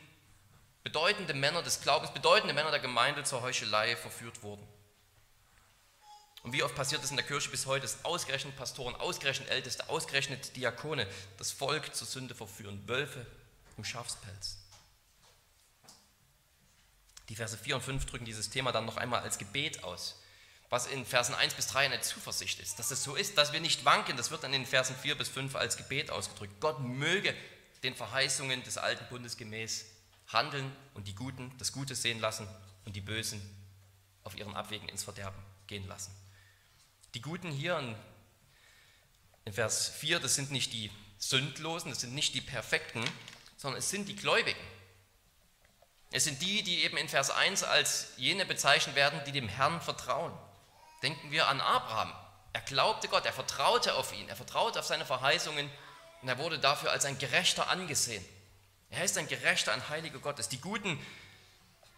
bedeutende 0.83 1.35
Männer 1.35 1.62
des 1.62 1.80
Glaubens, 1.80 2.12
bedeutende 2.12 2.54
Männer 2.54 2.71
der 2.71 2.80
Gemeinde 2.80 3.23
zur 3.25 3.42
Heuchelei 3.42 3.97
verführt 3.97 4.42
wurden. 4.42 4.66
Und 6.42 6.52
wie 6.52 6.62
oft 6.62 6.75
passiert 6.75 7.04
es 7.04 7.11
in 7.11 7.16
der 7.16 7.26
Kirche 7.26 7.50
bis 7.50 7.66
heute, 7.66 7.83
dass 7.83 8.04
ausgerechnet 8.04 8.57
Pastoren, 8.57 8.95
ausgerechnet 8.97 9.50
Älteste, 9.50 9.88
ausgerechnet 9.90 10.57
Diakone 10.57 11.07
das 11.37 11.50
Volk 11.50 11.95
zur 11.95 12.07
Sünde 12.07 12.35
verführen, 12.35 12.83
Wölfe 12.88 13.26
im 13.76 13.85
Schafspelz. 13.85 14.60
Die 17.31 17.37
Verse 17.37 17.57
4 17.57 17.77
und 17.77 17.83
5 17.83 18.07
drücken 18.07 18.25
dieses 18.25 18.51
Thema 18.51 18.73
dann 18.73 18.85
noch 18.85 18.97
einmal 18.97 19.21
als 19.21 19.39
Gebet 19.39 19.85
aus, 19.85 20.21
was 20.69 20.89
in 20.89 21.07
Versen 21.07 21.35
1 21.35 21.55
bis 21.55 21.69
3 21.69 21.87
eine 21.87 22.01
Zuversicht 22.01 22.59
ist, 22.59 22.81
dass 22.81 22.91
es 22.91 23.05
so 23.05 23.15
ist, 23.15 23.39
dass 23.39 23.53
wir 23.53 23.61
nicht 23.61 23.85
wanken, 23.85 24.17
das 24.17 24.33
wird 24.33 24.43
dann 24.43 24.53
in 24.53 24.67
Versen 24.67 24.97
4 24.97 25.17
bis 25.17 25.29
5 25.29 25.55
als 25.55 25.77
Gebet 25.77 26.11
ausgedrückt. 26.11 26.61
Gott 26.61 26.81
möge 26.81 27.33
den 27.85 27.95
Verheißungen 27.95 28.65
des 28.65 28.79
alten 28.79 29.07
Bundes 29.09 29.37
gemäß 29.37 29.87
handeln 30.27 30.75
und 30.95 31.07
die 31.07 31.15
Guten 31.15 31.53
das 31.59 31.71
Gute 31.71 31.95
sehen 31.95 32.19
lassen 32.19 32.49
und 32.85 32.97
die 32.97 33.01
Bösen 33.01 33.41
auf 34.25 34.37
ihren 34.37 34.57
Abwegen 34.57 34.89
ins 34.89 35.05
Verderben 35.05 35.41
gehen 35.69 35.87
lassen. 35.87 36.13
Die 37.15 37.21
Guten 37.21 37.53
hier 37.53 37.79
in, 37.79 37.95
in 39.45 39.53
Vers 39.53 39.89
4, 39.89 40.19
das 40.19 40.35
sind 40.35 40.51
nicht 40.51 40.73
die 40.73 40.91
Sündlosen, 41.19 41.91
das 41.91 42.01
sind 42.01 42.13
nicht 42.13 42.35
die 42.35 42.41
Perfekten, 42.41 43.05
sondern 43.57 43.79
es 43.79 43.89
sind 43.89 44.09
die 44.09 44.17
Gläubigen. 44.17 44.61
Es 46.11 46.25
sind 46.25 46.43
die, 46.43 46.62
die 46.62 46.83
eben 46.83 46.97
in 46.97 47.09
Vers 47.09 47.31
1 47.31 47.62
als 47.62 48.09
jene 48.17 48.45
bezeichnet 48.45 48.97
werden, 48.97 49.21
die 49.26 49.33
dem 49.33 49.49
Herrn 49.49 49.81
vertrauen. 49.81 50.33
Denken 51.02 51.31
wir 51.31 51.49
an 51.49 51.61
Abraham. 51.61 52.12
Er 52.52 52.62
glaubte 52.62 53.09
Gott, 53.09 53.25
er 53.26 53.33
vertraute 53.33 53.95
auf 53.95 54.12
ihn, 54.12 54.29
er 54.29 54.35
vertraute 54.35 54.81
auf 54.81 54.87
seine 54.87 55.07
Verheißungen 55.07 55.71
und 56.21 56.29
er 56.29 56.38
wurde 56.38 56.59
dafür 56.59 56.90
als 56.90 57.05
ein 57.05 57.19
Gerechter 57.19 57.69
angesehen. 57.69 58.25
Er 58.90 59.05
ist 59.05 59.17
ein 59.17 59.29
Gerechter, 59.29 59.73
ein 59.73 59.88
Heiliger 59.88 60.19
Gottes. 60.19 60.49
Die 60.49 60.61
Guten, 60.61 60.99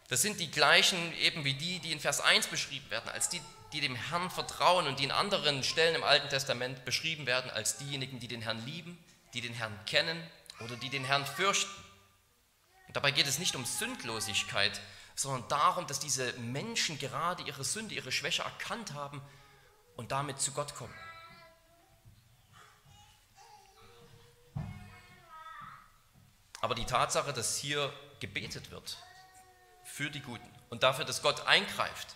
das 0.08 0.20
sind 0.20 0.40
die 0.40 0.50
gleichen 0.50 1.16
eben 1.18 1.44
wie 1.44 1.54
die, 1.54 1.78
die 1.78 1.90
in 1.90 2.00
Vers 2.00 2.20
1 2.20 2.48
beschrieben 2.48 2.90
werden, 2.90 3.08
als 3.08 3.30
die, 3.30 3.40
die 3.72 3.80
dem 3.80 3.96
Herrn 3.96 4.30
vertrauen 4.30 4.86
und 4.86 5.00
die 5.00 5.04
in 5.04 5.10
anderen 5.10 5.64
Stellen 5.64 5.94
im 5.94 6.04
Alten 6.04 6.28
Testament 6.28 6.84
beschrieben 6.84 7.26
werden 7.26 7.50
als 7.50 7.78
diejenigen, 7.78 8.20
die 8.20 8.28
den 8.28 8.42
Herrn 8.42 8.62
lieben, 8.66 9.02
die 9.32 9.40
den 9.40 9.54
Herrn 9.54 9.78
kennen 9.86 10.22
oder 10.60 10.76
die 10.76 10.90
den 10.90 11.06
Herrn 11.06 11.24
fürchten. 11.24 11.81
Und 12.92 12.96
dabei 12.96 13.10
geht 13.10 13.26
es 13.26 13.38
nicht 13.38 13.56
um 13.56 13.64
Sündlosigkeit, 13.64 14.78
sondern 15.14 15.48
darum, 15.48 15.86
dass 15.86 15.98
diese 15.98 16.30
Menschen 16.34 16.98
gerade 16.98 17.42
ihre 17.42 17.64
Sünde, 17.64 17.94
ihre 17.94 18.12
Schwäche 18.12 18.42
erkannt 18.42 18.92
haben 18.92 19.22
und 19.96 20.12
damit 20.12 20.42
zu 20.42 20.52
Gott 20.52 20.74
kommen. 20.74 20.92
Aber 26.60 26.74
die 26.74 26.84
Tatsache, 26.84 27.32
dass 27.32 27.56
hier 27.56 27.90
gebetet 28.20 28.70
wird 28.70 28.98
für 29.86 30.10
die 30.10 30.20
Guten 30.20 30.50
und 30.68 30.82
dafür, 30.82 31.06
dass 31.06 31.22
Gott 31.22 31.46
eingreift, 31.46 32.14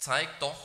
zeigt 0.00 0.42
doch, 0.42 0.58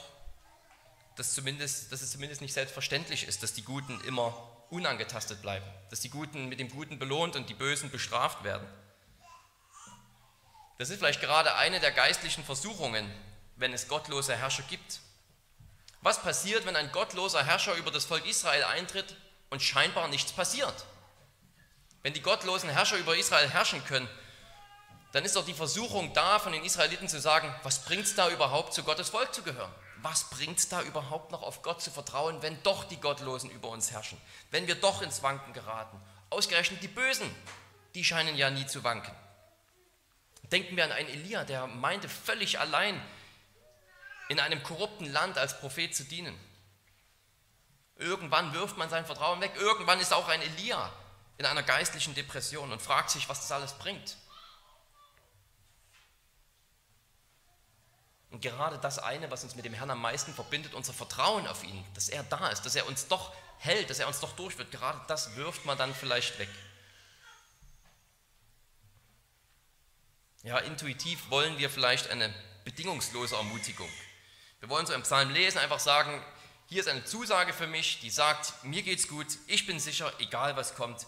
dass, 1.18 1.36
zumindest, 1.36 1.92
dass 1.92 2.02
es 2.02 2.10
zumindest 2.10 2.42
nicht 2.42 2.54
selbstverständlich 2.54 3.28
ist, 3.28 3.44
dass 3.44 3.54
die 3.54 3.64
Guten 3.64 4.02
immer 4.06 4.36
unangetastet 4.72 5.44
bleiben, 5.44 5.68
dass 5.92 6.00
die 6.00 6.10
Guten 6.10 6.50
mit 6.50 6.60
dem 6.60 6.70
Guten 6.70 6.98
belohnt 6.98 7.36
und 7.36 7.48
die 7.48 7.54
Bösen 7.54 7.92
bestraft 7.92 8.44
werden. 8.44 8.68
Das 10.78 10.90
ist 10.90 11.00
vielleicht 11.00 11.22
gerade 11.22 11.56
eine 11.56 11.80
der 11.80 11.92
geistlichen 11.92 12.44
Versuchungen, 12.44 13.10
wenn 13.56 13.74
es 13.74 13.88
gottlose 13.88 14.36
Herrscher 14.36 14.64
gibt. 14.64 15.00
Was 16.02 16.22
passiert, 16.22 16.66
wenn 16.66 16.76
ein 16.76 16.92
gottloser 16.92 17.44
Herrscher 17.44 17.76
über 17.76 17.92
das 17.92 18.06
Volk 18.06 18.26
Israel 18.26 18.66
eintritt 18.66 19.16
und 19.50 19.62
scheinbar 19.62 20.08
nichts 20.08 20.32
passiert? 20.34 20.86
Wenn 22.04 22.14
die 22.14 22.22
gottlosen 22.22 22.70
Herrscher 22.70 22.98
über 22.98 23.18
Israel 23.18 23.50
herrschen 23.50 23.84
können, 23.86 24.08
dann 25.14 25.24
ist 25.24 25.38
doch 25.38 25.46
die 25.46 25.54
Versuchung 25.54 26.14
da, 26.14 26.40
von 26.40 26.52
den 26.52 26.64
Israeliten 26.64 27.08
zu 27.08 27.20
sagen, 27.22 27.54
was 27.64 27.86
bringt 27.86 28.06
es 28.06 28.16
da 28.16 28.30
überhaupt, 28.30 28.74
zu 28.74 28.84
Gottes 28.84 29.10
Volk 29.10 29.34
zu 29.34 29.44
gehören? 29.44 29.74
Was 30.02 30.30
bringt 30.30 30.60
es 30.60 30.68
da 30.68 30.82
überhaupt 30.82 31.32
noch 31.32 31.42
auf 31.42 31.62
Gott 31.62 31.82
zu 31.82 31.90
vertrauen, 31.90 32.42
wenn 32.42 32.62
doch 32.64 32.84
die 32.84 33.00
Gottlosen 33.00 33.50
über 33.50 33.70
uns 33.70 33.92
herrschen? 33.92 34.22
Wenn 34.52 34.68
wir 34.68 34.76
doch 34.76 35.02
ins 35.02 35.24
Wanken 35.24 35.54
geraten? 35.54 36.00
Ausgerechnet 36.30 36.84
die 36.84 36.90
Bösen, 36.90 37.34
die 37.96 38.04
scheinen 38.04 38.36
ja 38.36 38.50
nie 38.50 38.68
zu 38.68 38.84
wanken. 38.84 39.16
Denken 40.52 40.76
wir 40.76 40.86
an 40.86 40.92
einen 40.92 41.10
Elia, 41.10 41.44
der 41.44 41.68
meinte, 41.68 42.10
völlig 42.10 42.60
allein 42.60 43.02
in 44.30 44.40
einem 44.40 44.62
korrupten 44.64 45.12
Land 45.12 45.38
als 45.38 45.60
Prophet 45.60 45.96
zu 45.96 46.04
dienen. 46.04 46.38
Irgendwann 47.98 48.54
wirft 48.54 48.78
man 48.78 48.90
sein 48.90 49.06
Vertrauen 49.06 49.42
weg. 49.42 49.54
Irgendwann 49.56 50.00
ist 50.00 50.14
auch 50.14 50.28
ein 50.28 50.42
Elia 50.42 50.92
in 51.38 51.46
einer 51.46 51.64
geistlichen 51.64 52.14
Depression 52.14 52.72
und 52.72 52.82
fragt 52.82 53.10
sich, 53.10 53.30
was 53.30 53.42
das 53.42 53.52
alles 53.52 53.74
bringt. 53.74 54.18
Und 58.32 58.42
gerade 58.42 58.78
das 58.80 59.00
eine, 59.00 59.32
was 59.32 59.44
uns 59.46 59.56
mit 59.56 59.64
dem 59.64 59.74
Herrn 59.74 59.92
am 59.92 60.02
meisten 60.02 60.34
verbindet, 60.34 60.74
unser 60.74 60.94
Vertrauen 60.94 61.48
auf 61.48 61.64
ihn, 61.64 61.86
dass 61.94 62.10
er 62.10 62.24
da 62.24 62.50
ist, 62.50 62.66
dass 62.66 62.76
er 62.76 62.86
uns 62.86 63.08
doch 63.08 63.34
hält, 63.60 63.90
dass 63.90 64.00
er 64.00 64.08
uns 64.08 64.20
doch 64.20 64.34
durchführt, 64.34 64.72
gerade 64.72 65.00
das 65.08 65.38
wirft 65.38 65.64
man 65.66 65.78
dann 65.78 65.96
vielleicht 65.96 66.38
weg. 66.38 66.50
Ja, 70.46 70.60
intuitiv 70.60 71.32
wollen 71.32 71.58
wir 71.58 71.72
vielleicht 71.72 72.12
eine 72.12 72.32
bedingungslose 72.66 73.36
Ermutigung. 73.36 73.90
Wir 74.60 74.70
wollen 74.70 74.86
so 74.86 74.94
im 74.94 75.02
Psalm 75.02 75.32
lesen, 75.32 75.58
einfach 75.58 75.80
sagen, 75.80 76.24
hier 76.68 76.82
ist 76.82 76.88
eine 76.88 77.04
Zusage 77.04 77.52
für 77.52 77.66
mich, 77.66 78.00
die 78.02 78.12
sagt, 78.12 78.64
mir 78.64 78.84
geht's 78.84 79.08
gut, 79.08 79.26
ich 79.48 79.66
bin 79.66 79.80
sicher, 79.80 80.14
egal 80.20 80.56
was 80.56 80.76
kommt. 80.76 81.08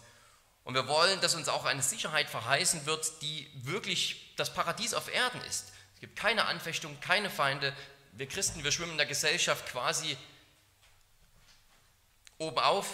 Und 0.63 0.73
wir 0.73 0.87
wollen, 0.87 1.21
dass 1.21 1.35
uns 1.35 1.49
auch 1.49 1.65
eine 1.65 1.83
Sicherheit 1.83 2.31
verheißen 2.31 2.87
wird, 2.87 3.21
die 3.21 3.47
wirklich 3.57 4.33
das 4.37 4.51
Paradies 4.55 4.95
auf 4.95 5.07
Erden 5.13 5.41
ist. 5.41 5.71
Es 5.93 5.99
gibt 5.99 6.15
keine 6.15 6.45
Anfechtung, 6.45 6.99
keine 6.99 7.29
Feinde. 7.29 7.75
Wir 8.13 8.27
Christen, 8.27 8.63
wir 8.63 8.71
schwimmen 8.71 8.93
in 8.93 8.97
der 8.97 9.05
Gesellschaft 9.05 9.67
quasi 9.67 10.17
oben 12.39 12.57
auf, 12.57 12.87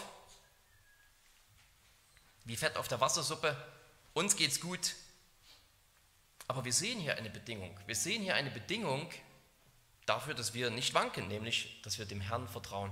wie 2.44 2.58
Fett 2.58 2.76
auf 2.76 2.90
der 2.90 3.00
Wassersuppe. 3.00 3.56
Uns 4.14 4.36
geht's 4.36 4.60
gut, 4.60 4.94
aber 6.48 6.66
wir 6.66 6.74
sehen 6.74 7.00
hier 7.00 7.18
eine 7.18 7.30
Bedingung. 7.30 7.78
Wir 7.86 7.96
sehen 7.96 8.22
hier 8.22 8.36
eine 8.36 8.52
Bedingung 8.52 9.10
dafür, 10.06 10.34
dass 10.34 10.54
wir 10.54 10.70
nicht 10.70 10.94
wanken, 10.94 11.28
nämlich, 11.28 11.82
dass 11.84 11.98
wir 11.98 12.06
dem 12.06 12.22
Herrn 12.22 12.48
vertrauen. 12.48 12.92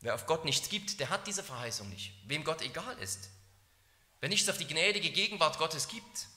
Wer 0.00 0.14
auf 0.14 0.26
Gott 0.26 0.44
nichts 0.44 0.68
gibt, 0.68 1.00
der 1.00 1.08
hat 1.08 1.26
diese 1.26 1.42
Verheißung 1.42 1.88
nicht. 1.88 2.12
Wem 2.26 2.44
Gott 2.44 2.62
egal 2.62 2.96
ist. 2.98 3.30
Wer 4.20 4.28
nichts 4.28 4.48
auf 4.48 4.58
die 4.58 4.66
gnädige 4.66 5.10
Gegenwart 5.10 5.58
Gottes 5.58 5.88
gibt, 5.88 6.28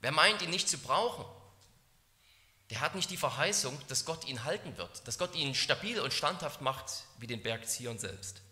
wer 0.00 0.12
meint, 0.12 0.42
ihn 0.42 0.50
nicht 0.50 0.68
zu 0.68 0.78
brauchen, 0.78 1.24
der 2.70 2.80
hat 2.80 2.94
nicht 2.94 3.10
die 3.10 3.16
Verheißung, 3.16 3.78
dass 3.88 4.04
Gott 4.04 4.26
ihn 4.26 4.44
halten 4.44 4.76
wird, 4.76 5.06
dass 5.06 5.18
Gott 5.18 5.34
ihn 5.34 5.54
stabil 5.54 6.00
und 6.00 6.12
standhaft 6.12 6.60
macht 6.60 7.04
wie 7.18 7.26
den 7.26 7.42
Berg 7.42 7.68
Zion 7.68 7.98
selbst. 7.98 8.42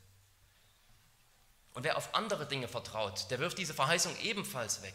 Und 1.74 1.84
wer 1.84 1.96
auf 1.96 2.14
andere 2.14 2.46
Dinge 2.46 2.68
vertraut, 2.68 3.30
der 3.30 3.40
wirft 3.40 3.58
diese 3.58 3.74
Verheißung 3.74 4.16
ebenfalls 4.20 4.82
weg. 4.82 4.94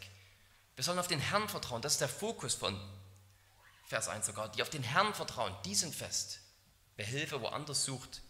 Wir 0.75 0.83
sollen 0.83 0.99
auf 0.99 1.07
den 1.07 1.19
Herrn 1.19 1.49
vertrauen, 1.49 1.81
das 1.81 1.93
ist 1.93 2.01
der 2.01 2.09
Fokus 2.09 2.55
von 2.55 2.79
Vers 3.85 4.07
1 4.07 4.25
sogar. 4.25 4.49
Die 4.49 4.61
auf 4.61 4.69
den 4.69 4.83
Herrn 4.83 5.13
vertrauen, 5.13 5.53
die 5.65 5.75
sind 5.75 5.93
fest. 5.93 6.39
Wer 6.95 7.05
Hilfe 7.05 7.41
woanders 7.41 7.83
sucht, 7.83 8.21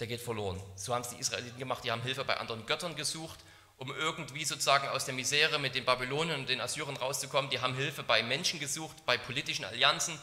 der 0.00 0.06
geht 0.06 0.20
verloren. 0.20 0.60
So 0.76 0.94
haben 0.94 1.02
es 1.02 1.10
die 1.10 1.18
Israeliten 1.18 1.58
gemacht, 1.58 1.84
die 1.84 1.92
haben 1.92 2.02
Hilfe 2.02 2.24
bei 2.24 2.36
anderen 2.38 2.66
Göttern 2.66 2.96
gesucht, 2.96 3.38
um 3.76 3.94
irgendwie 3.94 4.44
sozusagen 4.44 4.88
aus 4.88 5.04
der 5.04 5.14
Misere 5.14 5.58
mit 5.58 5.74
den 5.74 5.84
Babylonern 5.84 6.40
und 6.40 6.48
den 6.48 6.60
Assyrern 6.60 6.96
rauszukommen. 6.96 7.50
Die 7.50 7.60
haben 7.60 7.74
Hilfe 7.74 8.02
bei 8.02 8.22
Menschen 8.22 8.58
gesucht, 8.58 9.04
bei 9.06 9.16
politischen 9.16 9.64
Allianzen. 9.64 10.18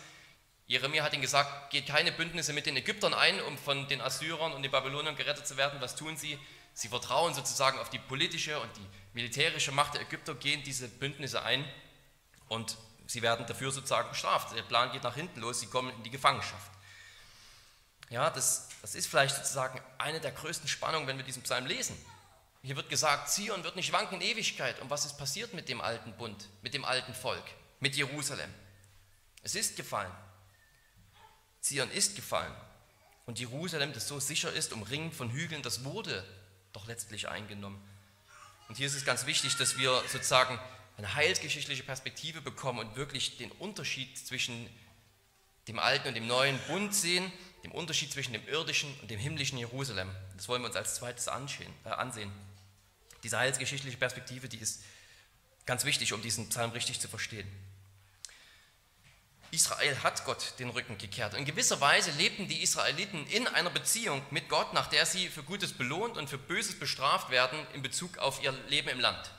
Jeremia 0.66 1.04
hat 1.04 1.14
ihnen 1.14 1.22
gesagt, 1.22 1.72
geht 1.72 1.88
keine 1.88 2.12
Bündnisse 2.12 2.54
mit 2.54 2.66
den 2.66 2.76
Ägyptern 2.76 3.14
ein, 3.14 3.40
um 3.42 3.58
von 3.58 3.88
den 3.88 4.02
Assyrern 4.02 4.52
und 4.52 4.64
den 4.64 4.72
Babylonern 4.72 5.16
gerettet 5.16 5.48
zu 5.48 5.56
werden. 5.58 5.80
Was 5.80 5.96
tun 5.96 6.18
sie? 6.18 6.38
Sie 6.78 6.90
vertrauen 6.90 7.34
sozusagen 7.34 7.80
auf 7.80 7.90
die 7.90 7.98
politische 7.98 8.60
und 8.60 8.70
die 8.78 8.88
militärische 9.14 9.72
Macht 9.72 9.96
der 9.96 10.02
Ägypter, 10.02 10.36
gehen 10.36 10.62
diese 10.62 10.88
Bündnisse 10.88 11.42
ein 11.42 11.66
und 12.50 12.78
sie 13.08 13.24
werden 13.24 13.48
dafür 13.48 13.72
sozusagen 13.72 14.10
bestraft. 14.10 14.56
Der 14.56 14.62
Plan 14.62 14.92
geht 14.92 15.02
nach 15.02 15.16
hinten 15.16 15.40
los, 15.40 15.60
sie 15.60 15.66
kommen 15.66 15.90
in 15.90 16.04
die 16.04 16.12
Gefangenschaft. 16.12 16.72
Ja, 18.10 18.30
das, 18.30 18.70
das 18.84 18.94
ist 18.94 19.08
vielleicht 19.08 19.36
sozusagen 19.36 19.82
eine 19.98 20.20
der 20.20 20.32
größten 20.32 20.70
Spannungen, 20.70 21.08
wenn 21.08 21.18
wir 21.18 21.26
diesen 21.26 21.42
Psalm 21.42 21.66
lesen. 21.66 21.98
Hier 22.62 22.76
wird 22.76 22.92
gesagt, 22.92 23.32
Zion 23.32 23.64
wird 23.64 23.76
nicht 23.76 23.92
wanken 23.92 24.22
in 24.22 24.28
Ewigkeit. 24.28 24.80
Und 24.80 24.92
was 24.92 25.04
ist 25.04 25.18
passiert 25.18 25.56
mit 25.56 25.70
dem 25.70 25.82
alten 25.82 26.16
Bund, 26.16 26.48
mit 26.62 26.76
dem 26.76 26.86
alten 26.86 27.16
Volk, 27.16 27.46
mit 27.80 27.96
Jerusalem? 27.96 28.54
Es 29.42 29.56
ist 29.56 29.78
gefallen. 29.78 30.14
Zion 31.60 31.90
ist 31.90 32.16
gefallen. 32.16 32.54
Und 33.26 33.40
Jerusalem, 33.40 33.94
das 33.94 34.08
so 34.08 34.20
sicher 34.20 34.54
ist, 34.54 34.74
umringt 34.74 35.16
von 35.16 35.32
Hügeln, 35.32 35.64
das 35.64 35.84
wurde 35.84 36.24
doch 36.78 36.88
letztlich 36.88 37.28
eingenommen. 37.28 37.82
Und 38.70 38.76
hier 38.76 38.86
ist 38.86 38.94
es 38.94 39.04
ganz 39.04 39.26
wichtig, 39.26 39.58
dass 39.58 39.78
wir 39.78 40.04
sozusagen 40.08 40.60
eine 40.98 41.16
heilsgeschichtliche 41.16 41.84
Perspektive 41.84 42.40
bekommen 42.42 42.80
und 42.80 42.96
wirklich 42.96 43.38
den 43.38 43.52
Unterschied 43.52 44.16
zwischen 44.18 44.70
dem 45.68 45.80
alten 45.80 46.08
und 46.10 46.14
dem 46.14 46.28
neuen 46.28 46.60
Bund 46.68 46.94
sehen, 46.94 47.32
dem 47.64 47.72
Unterschied 47.72 48.12
zwischen 48.12 48.34
dem 48.34 48.48
irdischen 48.48 48.94
und 49.02 49.10
dem 49.10 49.20
himmlischen 49.20 49.58
Jerusalem. 49.58 50.10
Das 50.36 50.48
wollen 50.48 50.62
wir 50.62 50.68
uns 50.68 50.76
als 50.76 50.96
zweites 50.96 51.28
äh, 51.28 51.90
ansehen. 51.90 52.32
Diese 53.24 53.40
heilsgeschichtliche 53.40 53.98
Perspektive, 53.98 54.48
die 54.48 54.58
ist 54.58 54.84
ganz 55.66 55.84
wichtig, 55.84 56.14
um 56.14 56.22
diesen 56.22 56.48
Psalm 56.50 56.72
richtig 56.72 57.00
zu 57.00 57.08
verstehen. 57.08 57.48
Israel 59.52 60.04
hat 60.04 60.26
Gott 60.26 60.54
den 60.60 60.70
Rücken 60.70 60.98
gekehrt. 60.98 61.34
In 61.34 61.46
gewisser 61.46 61.80
Weise 61.80 62.12
lebten 62.12 62.48
die 62.48 62.62
Israeliten 62.62 63.26
in 63.28 63.48
einer 63.48 63.70
Beziehung 63.70 64.22
mit 64.30 64.50
Gott, 64.50 64.74
nach 64.74 64.88
der 64.88 65.06
sie 65.06 65.30
für 65.30 65.44
Gutes 65.44 65.74
belohnt 65.74 66.18
und 66.18 66.30
für 66.30 66.38
Böses 66.38 66.78
bestraft 66.78 67.30
werden 67.30 67.60
in 67.74 67.82
Bezug 67.82 68.18
auf 68.18 68.44
ihr 68.44 68.52
Leben 68.68 68.90
im 68.90 69.00
Land. 69.00 69.32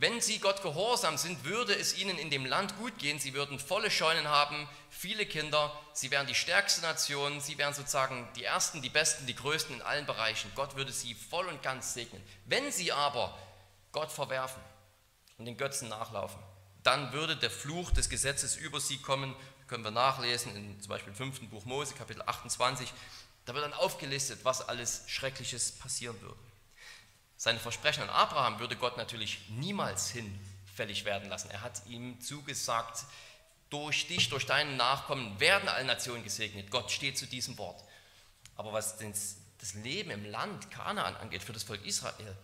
Wenn 0.00 0.20
sie 0.20 0.38
Gott 0.38 0.62
gehorsam 0.62 1.18
sind, 1.18 1.44
würde 1.44 1.74
es 1.74 1.98
ihnen 1.98 2.18
in 2.18 2.30
dem 2.30 2.46
Land 2.46 2.78
gut 2.78 2.98
gehen. 2.98 3.18
Sie 3.18 3.34
würden 3.34 3.58
volle 3.58 3.90
Scheunen 3.90 4.28
haben, 4.28 4.68
viele 4.90 5.26
Kinder. 5.26 5.76
Sie 5.92 6.12
wären 6.12 6.28
die 6.28 6.36
stärkste 6.36 6.82
Nation. 6.82 7.40
Sie 7.40 7.58
wären 7.58 7.74
sozusagen 7.74 8.28
die 8.36 8.44
Ersten, 8.44 8.80
die 8.80 8.90
Besten, 8.90 9.26
die 9.26 9.34
Größten 9.34 9.74
in 9.74 9.82
allen 9.82 10.06
Bereichen. 10.06 10.52
Gott 10.54 10.76
würde 10.76 10.92
sie 10.92 11.14
voll 11.14 11.48
und 11.48 11.64
ganz 11.64 11.94
segnen. 11.94 12.22
Wenn 12.44 12.70
sie 12.70 12.92
aber 12.92 13.36
Gott 13.90 14.12
verwerfen 14.12 14.62
und 15.36 15.46
den 15.46 15.56
Götzen 15.56 15.88
nachlaufen, 15.88 16.40
dann 16.88 17.12
würde 17.12 17.36
der 17.36 17.50
Fluch 17.50 17.90
des 17.90 18.08
Gesetzes 18.08 18.56
über 18.56 18.80
sie 18.80 18.96
kommen. 18.96 19.36
Können 19.66 19.84
wir 19.84 19.90
nachlesen 19.90 20.56
in 20.56 20.80
zum 20.80 20.88
Beispiel 20.88 21.12
im 21.12 21.16
5. 21.16 21.50
Buch 21.50 21.66
Mose, 21.66 21.92
Kapitel 21.92 22.22
28. 22.24 22.90
Da 23.44 23.52
wird 23.52 23.62
dann 23.62 23.74
aufgelistet, 23.74 24.40
was 24.42 24.66
alles 24.66 25.02
Schreckliches 25.06 25.72
passieren 25.72 26.18
würde. 26.22 26.40
Seine 27.36 27.58
Versprechen 27.58 28.04
an 28.04 28.08
Abraham 28.08 28.58
würde 28.58 28.74
Gott 28.74 28.96
natürlich 28.96 29.50
niemals 29.50 30.08
hinfällig 30.08 31.04
werden 31.04 31.28
lassen. 31.28 31.50
Er 31.50 31.60
hat 31.60 31.82
ihm 31.88 32.18
zugesagt, 32.22 33.04
durch 33.68 34.06
dich, 34.06 34.30
durch 34.30 34.46
deinen 34.46 34.78
Nachkommen 34.78 35.38
werden 35.38 35.68
alle 35.68 35.84
Nationen 35.84 36.24
gesegnet. 36.24 36.70
Gott 36.70 36.90
steht 36.90 37.18
zu 37.18 37.26
diesem 37.26 37.58
Wort. 37.58 37.84
Aber 38.56 38.72
was 38.72 38.96
das 38.96 39.74
Leben 39.74 40.10
im 40.10 40.24
Land 40.24 40.70
Kanaan 40.70 41.16
angeht, 41.16 41.42
für 41.42 41.52
das 41.52 41.64
Volk 41.64 41.84
Israel, 41.84 42.34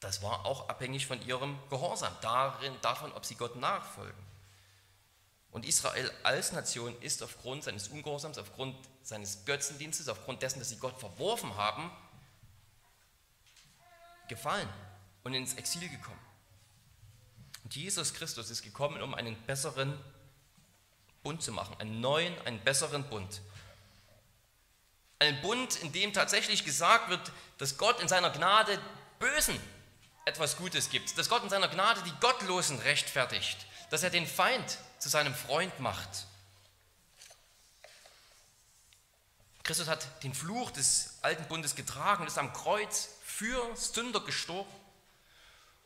das 0.00 0.22
war 0.22 0.46
auch 0.46 0.68
abhängig 0.68 1.06
von 1.06 1.24
ihrem 1.26 1.58
Gehorsam, 1.68 2.14
darin, 2.22 2.74
davon, 2.80 3.12
ob 3.12 3.26
sie 3.26 3.34
Gott 3.34 3.56
nachfolgen. 3.56 4.30
Und 5.50 5.66
Israel 5.66 6.10
als 6.22 6.52
Nation 6.52 6.98
ist 7.02 7.22
aufgrund 7.22 7.64
seines 7.64 7.88
Ungehorsams, 7.88 8.38
aufgrund 8.38 8.76
seines 9.02 9.44
Götzendienstes, 9.44 10.08
aufgrund 10.08 10.42
dessen, 10.42 10.58
dass 10.58 10.70
sie 10.70 10.78
Gott 10.78 10.98
verworfen 10.98 11.54
haben, 11.56 11.90
gefallen 14.28 14.68
und 15.24 15.34
ins 15.34 15.54
Exil 15.54 15.88
gekommen. 15.88 16.20
Und 17.64 17.76
Jesus 17.76 18.14
Christus 18.14 18.48
ist 18.48 18.62
gekommen, 18.62 19.02
um 19.02 19.14
einen 19.14 19.36
besseren 19.42 19.98
Bund 21.22 21.42
zu 21.42 21.52
machen, 21.52 21.76
einen 21.78 22.00
neuen, 22.00 22.38
einen 22.46 22.60
besseren 22.60 23.04
Bund. 23.04 23.42
Einen 25.18 25.42
Bund, 25.42 25.76
in 25.82 25.92
dem 25.92 26.14
tatsächlich 26.14 26.64
gesagt 26.64 27.10
wird, 27.10 27.32
dass 27.58 27.76
Gott 27.76 28.00
in 28.00 28.08
seiner 28.08 28.30
Gnade 28.30 28.80
Bösen 29.18 29.60
etwas 30.30 30.56
Gutes 30.56 30.90
gibt, 30.90 31.18
dass 31.18 31.28
Gott 31.28 31.42
in 31.42 31.50
seiner 31.50 31.68
Gnade 31.68 32.02
die 32.02 32.20
Gottlosen 32.20 32.78
rechtfertigt, 32.78 33.66
dass 33.90 34.04
er 34.04 34.10
den 34.10 34.26
Feind 34.26 34.78
zu 34.98 35.08
seinem 35.08 35.34
Freund 35.34 35.80
macht. 35.80 36.26
Christus 39.64 39.88
hat 39.88 40.22
den 40.22 40.32
Fluch 40.32 40.70
des 40.70 41.18
alten 41.22 41.44
Bundes 41.44 41.74
getragen 41.74 42.22
und 42.22 42.28
ist 42.28 42.38
am 42.38 42.52
Kreuz 42.52 43.08
für 43.24 43.76
Sünder 43.76 44.20
gestorben. 44.20 44.70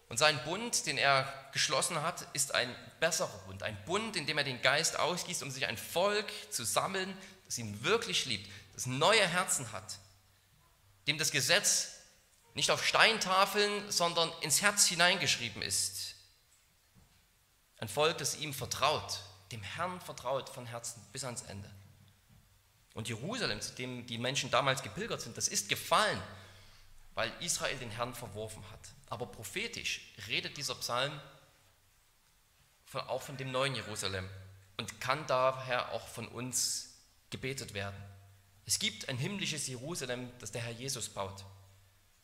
Und 0.09 0.19
sein 0.19 0.43
Bund, 0.45 0.87
den 0.87 0.99
er 0.99 1.33
geschlossen 1.53 2.03
hat, 2.03 2.27
ist 2.35 2.55
ein 2.55 2.75
besserer 3.01 3.39
Bund. 3.47 3.63
Ein 3.63 3.83
Bund, 3.85 4.17
in 4.17 4.27
dem 4.27 4.37
er 4.37 4.45
den 4.45 4.61
Geist 4.61 4.99
ausgießt, 4.99 5.43
um 5.43 5.51
sich 5.51 5.67
ein 5.67 5.79
Volk 5.79 6.31
zu 6.51 6.65
sammeln, 6.65 7.17
das 7.47 7.59
ihn 7.59 7.83
wirklich 7.83 8.27
liebt, 8.27 8.51
das 8.75 8.87
neue 8.87 9.27
Herzen 9.27 9.73
hat, 9.73 9.99
dem 11.07 11.17
das 11.17 11.31
Gesetz 11.31 11.94
nicht 12.55 12.71
auf 12.71 12.87
Steintafeln, 12.87 13.91
sondern 13.91 14.33
ins 14.41 14.63
Herz 14.63 14.87
hineingeschrieben 14.87 15.61
ist. 15.63 16.15
Ein 17.79 17.89
Volk, 17.89 18.19
das 18.19 18.37
ihm 18.37 18.55
vertraut, 18.55 19.21
dem 19.53 19.63
Herrn 19.63 20.01
vertraut 20.01 20.49
von 20.49 20.65
Herzen 20.65 21.05
bis 21.13 21.25
ans 21.25 21.43
Ende. 21.43 21.71
Und 22.95 23.09
Jerusalem, 23.09 23.61
zu 23.61 23.75
dem 23.75 24.07
die 24.07 24.19
Menschen 24.19 24.51
damals 24.51 24.83
gepilgert 24.83 25.21
sind, 25.21 25.37
das 25.37 25.49
ist 25.49 25.69
gefallen, 25.69 26.23
weil 27.15 27.33
Israel 27.41 27.77
den 27.77 27.91
Herrn 27.91 28.15
verworfen 28.15 28.63
hat. 28.71 28.81
Aber 29.09 29.27
prophetisch 29.27 30.13
redet 30.29 30.57
dieser 30.57 30.77
Psalm 30.77 31.21
von, 32.85 33.01
auch 33.03 33.23
von 33.23 33.37
dem 33.37 33.51
neuen 33.51 33.75
Jerusalem 33.75 34.29
und 34.77 35.01
kann 35.01 35.27
daher 35.27 35.93
auch 35.93 36.07
von 36.07 36.29
uns 36.29 36.95
gebetet 37.31 37.75
werden. 37.75 38.01
Es 38.65 38.79
gibt 38.79 39.09
ein 39.09 39.19
himmlisches 39.19 39.67
Jerusalem, 39.67 40.31
das 40.39 40.53
der 40.53 40.63
Herr 40.63 40.73
Jesus 40.73 41.09
baut. 41.09 41.45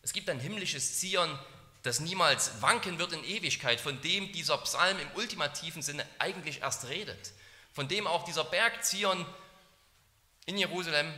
Es 0.02 0.12
gibt 0.12 0.30
ein 0.30 0.40
himmlisches 0.40 0.98
Zion, 0.98 1.38
das 1.82 2.00
niemals 2.00 2.60
wanken 2.62 2.98
wird 2.98 3.12
in 3.12 3.24
Ewigkeit, 3.24 3.80
von 3.80 4.00
dem 4.02 4.32
dieser 4.32 4.58
Psalm 4.58 4.98
im 4.98 5.10
ultimativen 5.14 5.82
Sinne 5.82 6.06
eigentlich 6.18 6.60
erst 6.60 6.88
redet, 6.88 7.32
von 7.72 7.88
dem 7.88 8.06
auch 8.06 8.24
dieser 8.24 8.44
Berg 8.44 8.84
Zion 8.84 9.24
in 10.46 10.58
Jerusalem 10.58 11.12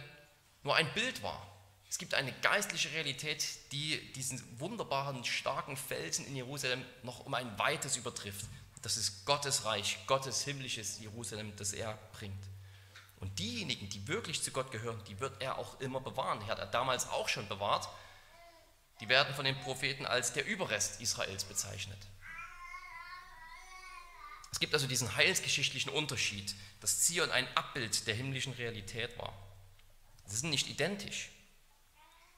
nur 0.63 0.77
ein 0.77 0.93
Bild 0.95 1.23
war. 1.23 1.47
Es 1.89 1.99
gibt 1.99 2.15
eine 2.15 2.33
geistliche 2.41 2.91
Realität, 2.93 3.45
die 3.71 4.13
diesen 4.15 4.43
wunderbaren, 4.59 5.25
starken 5.25 5.77
Felsen 5.77 6.27
in 6.27 6.37
Jerusalem 6.37 6.85
noch 7.03 7.21
um 7.27 7.35
ein 7.35 7.59
weites 7.59 7.97
übertrifft. 7.97 8.47
Das 8.81 8.97
ist 8.97 9.27
Gottes 9.27 9.65
Reich, 9.65 9.99
Gottes 10.07 10.43
himmlisches 10.43 10.99
Jerusalem, 11.01 11.55
das 11.57 11.73
er 11.73 11.99
bringt. 12.13 12.43
Und 13.21 13.39
diejenigen, 13.39 13.89
die 13.89 14.09
wirklich 14.09 14.43
zu 14.43 14.51
Gott 14.51 14.73
gehören, 14.73 15.01
die 15.07 15.21
wird 15.21 15.41
er 15.41 15.59
auch 15.59 15.81
immer 15.81 16.01
bewahren. 16.01 16.41
Die 16.41 16.51
hat 16.51 16.59
er 16.59 16.67
damals 16.67 17.09
auch 17.09 17.29
schon 17.29 17.47
bewahrt. 17.47 17.89
Die 19.03 19.09
werden 19.09 19.35
von 19.35 19.45
den 19.45 19.59
Propheten 19.59 20.07
als 20.07 20.33
der 20.33 20.47
Überrest 20.47 21.01
Israels 21.01 21.43
bezeichnet. 21.43 21.99
Es 24.53 24.61
gibt 24.61 24.75
also 24.75 24.87
diesen 24.87 25.17
heilsgeschichtlichen 25.17 25.91
Unterschied, 25.91 26.55
dass 26.81 27.01
Zion 27.01 27.33
ein 27.33 27.49
Abbild 27.57 28.07
der 28.07 28.15
himmlischen 28.15 28.53
Realität 28.53 29.19
war. 29.19 29.35
Sie 30.27 30.37
sind 30.37 30.51
nicht 30.51 30.69
identisch, 30.69 31.31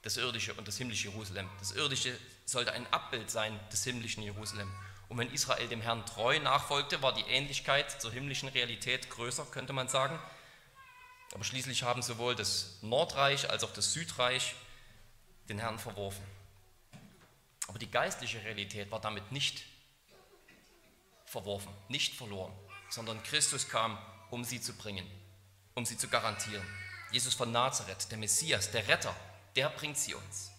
das 0.01 0.17
irdische 0.17 0.55
und 0.55 0.67
das 0.67 0.77
himmlische 0.77 1.09
Jerusalem. 1.09 1.47
Das 1.59 1.71
irdische 1.71 2.17
sollte 2.45 2.73
ein 2.73 2.91
Abbild 2.91 3.29
sein 3.29 3.59
des 3.71 3.83
himmlischen 3.83 4.23
Jerusalem. 4.23 4.73
Und 5.07 5.19
wenn 5.19 5.31
Israel 5.31 5.67
dem 5.67 5.81
Herrn 5.81 6.03
treu 6.07 6.39
nachfolgte, 6.39 6.99
war 7.03 7.13
die 7.13 7.29
Ähnlichkeit 7.29 8.01
zur 8.01 8.11
himmlischen 8.11 8.49
Realität 8.49 9.11
größer, 9.11 9.45
könnte 9.51 9.73
man 9.73 9.87
sagen. 9.87 10.17
Aber 11.31 11.43
schließlich 11.43 11.83
haben 11.83 12.01
sowohl 12.01 12.35
das 12.35 12.79
Nordreich 12.81 13.51
als 13.51 13.63
auch 13.63 13.73
das 13.73 13.93
Südreich 13.93 14.55
den 15.47 15.59
Herrn 15.59 15.77
verworfen. 15.77 16.25
Aber 17.67 17.79
die 17.79 17.89
geistliche 17.89 18.43
Realität 18.43 18.91
war 18.91 19.01
damit 19.01 19.31
nicht 19.31 19.63
verworfen, 21.25 21.73
nicht 21.89 22.15
verloren, 22.15 22.53
sondern 22.89 23.21
Christus 23.23 23.67
kam, 23.67 23.97
um 24.29 24.43
sie 24.43 24.61
zu 24.61 24.73
bringen, 24.73 25.09
um 25.73 25.85
sie 25.85 25.97
zu 25.97 26.07
garantieren. 26.07 26.65
Jesus 27.11 27.33
von 27.33 27.51
Nazareth, 27.51 28.11
der 28.11 28.17
Messias, 28.17 28.71
der 28.71 28.87
Retter, 28.87 29.15
der 29.55 29.69
bringt 29.69 29.97
sie 29.97 30.13
uns. 30.13 30.51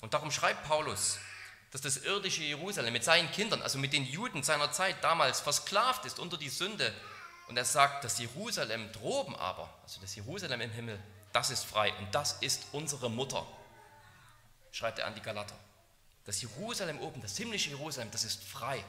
Und 0.00 0.14
darum 0.14 0.30
schreibt 0.30 0.66
Paulus, 0.66 1.18
dass 1.70 1.80
das 1.80 1.96
irdische 1.98 2.42
Jerusalem 2.42 2.92
mit 2.92 3.04
seinen 3.04 3.30
Kindern, 3.32 3.62
also 3.62 3.78
mit 3.78 3.92
den 3.92 4.04
Juden 4.04 4.42
seiner 4.42 4.72
Zeit 4.72 5.02
damals 5.02 5.40
versklavt 5.40 6.04
ist 6.04 6.18
unter 6.18 6.36
die 6.36 6.50
Sünde. 6.50 6.94
Und 7.48 7.56
er 7.56 7.64
sagt, 7.64 8.04
das 8.04 8.18
Jerusalem 8.18 8.92
droben 8.92 9.34
aber, 9.36 9.72
also 9.82 10.00
das 10.00 10.14
Jerusalem 10.14 10.60
im 10.60 10.70
Himmel, 10.70 11.02
das 11.32 11.50
ist 11.50 11.64
frei 11.64 11.92
und 11.98 12.14
das 12.14 12.34
ist 12.42 12.66
unsere 12.72 13.10
Mutter, 13.10 13.46
schreibt 14.70 14.98
er 14.98 15.06
an 15.06 15.14
die 15.14 15.22
Galater. 15.22 15.54
Das 16.24 16.40
Jerusalem 16.40 17.00
oben, 17.00 17.20
das 17.20 17.36
himmlische 17.36 17.70
Jerusalem, 17.70 18.10
das 18.10 18.24
ist 18.24 18.42
frei. 18.42 18.84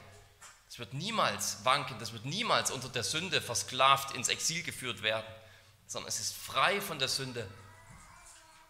Es 0.68 0.78
wird 0.78 0.94
niemals 0.94 1.64
wanken, 1.64 1.98
das 1.98 2.12
wird 2.12 2.24
niemals 2.24 2.70
unter 2.70 2.88
der 2.88 3.04
Sünde 3.04 3.40
versklavt 3.40 4.16
ins 4.16 4.28
Exil 4.28 4.62
geführt 4.62 5.02
werden, 5.02 5.26
sondern 5.86 6.08
es 6.08 6.20
ist 6.20 6.34
frei 6.34 6.80
von 6.80 6.98
der 6.98 7.08
Sünde, 7.08 7.48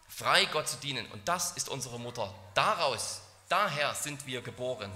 frei 0.07 0.45
Gott 0.45 0.67
zu 0.67 0.77
dienen. 0.77 1.05
Und 1.11 1.27
das 1.27 1.51
ist 1.53 1.69
unsere 1.69 1.99
Mutter. 1.99 2.33
Daraus, 2.53 3.21
daher 3.49 3.93
sind 3.95 4.25
wir 4.27 4.41
geboren. 4.41 4.91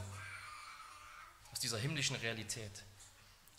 Aus 1.51 1.59
dieser 1.59 1.77
himmlischen 1.77 2.15
Realität. 2.17 2.83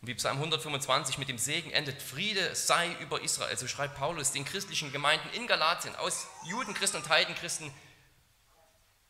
Und 0.01 0.09
wie 0.09 0.15
Psalm 0.15 0.37
125 0.37 1.19
mit 1.19 1.29
dem 1.29 1.39
Segen 1.39 1.71
endet, 1.73 2.01
Friede 2.01 2.55
sei 2.55 2.93
über 3.01 3.21
Israel. 3.21 3.57
So 3.57 3.69
schreibt 3.69 3.97
Paulus 3.97 4.33
den 4.33 4.45
christlichen 4.45 4.93
Gemeinden 4.93 5.29
in 5.35 5.47
Galatien 5.47 5.95
aus 5.97 6.27
Juden, 6.47 6.73
Christen 6.73 6.99
und 6.99 7.09
Heidenchristen, 7.09 7.71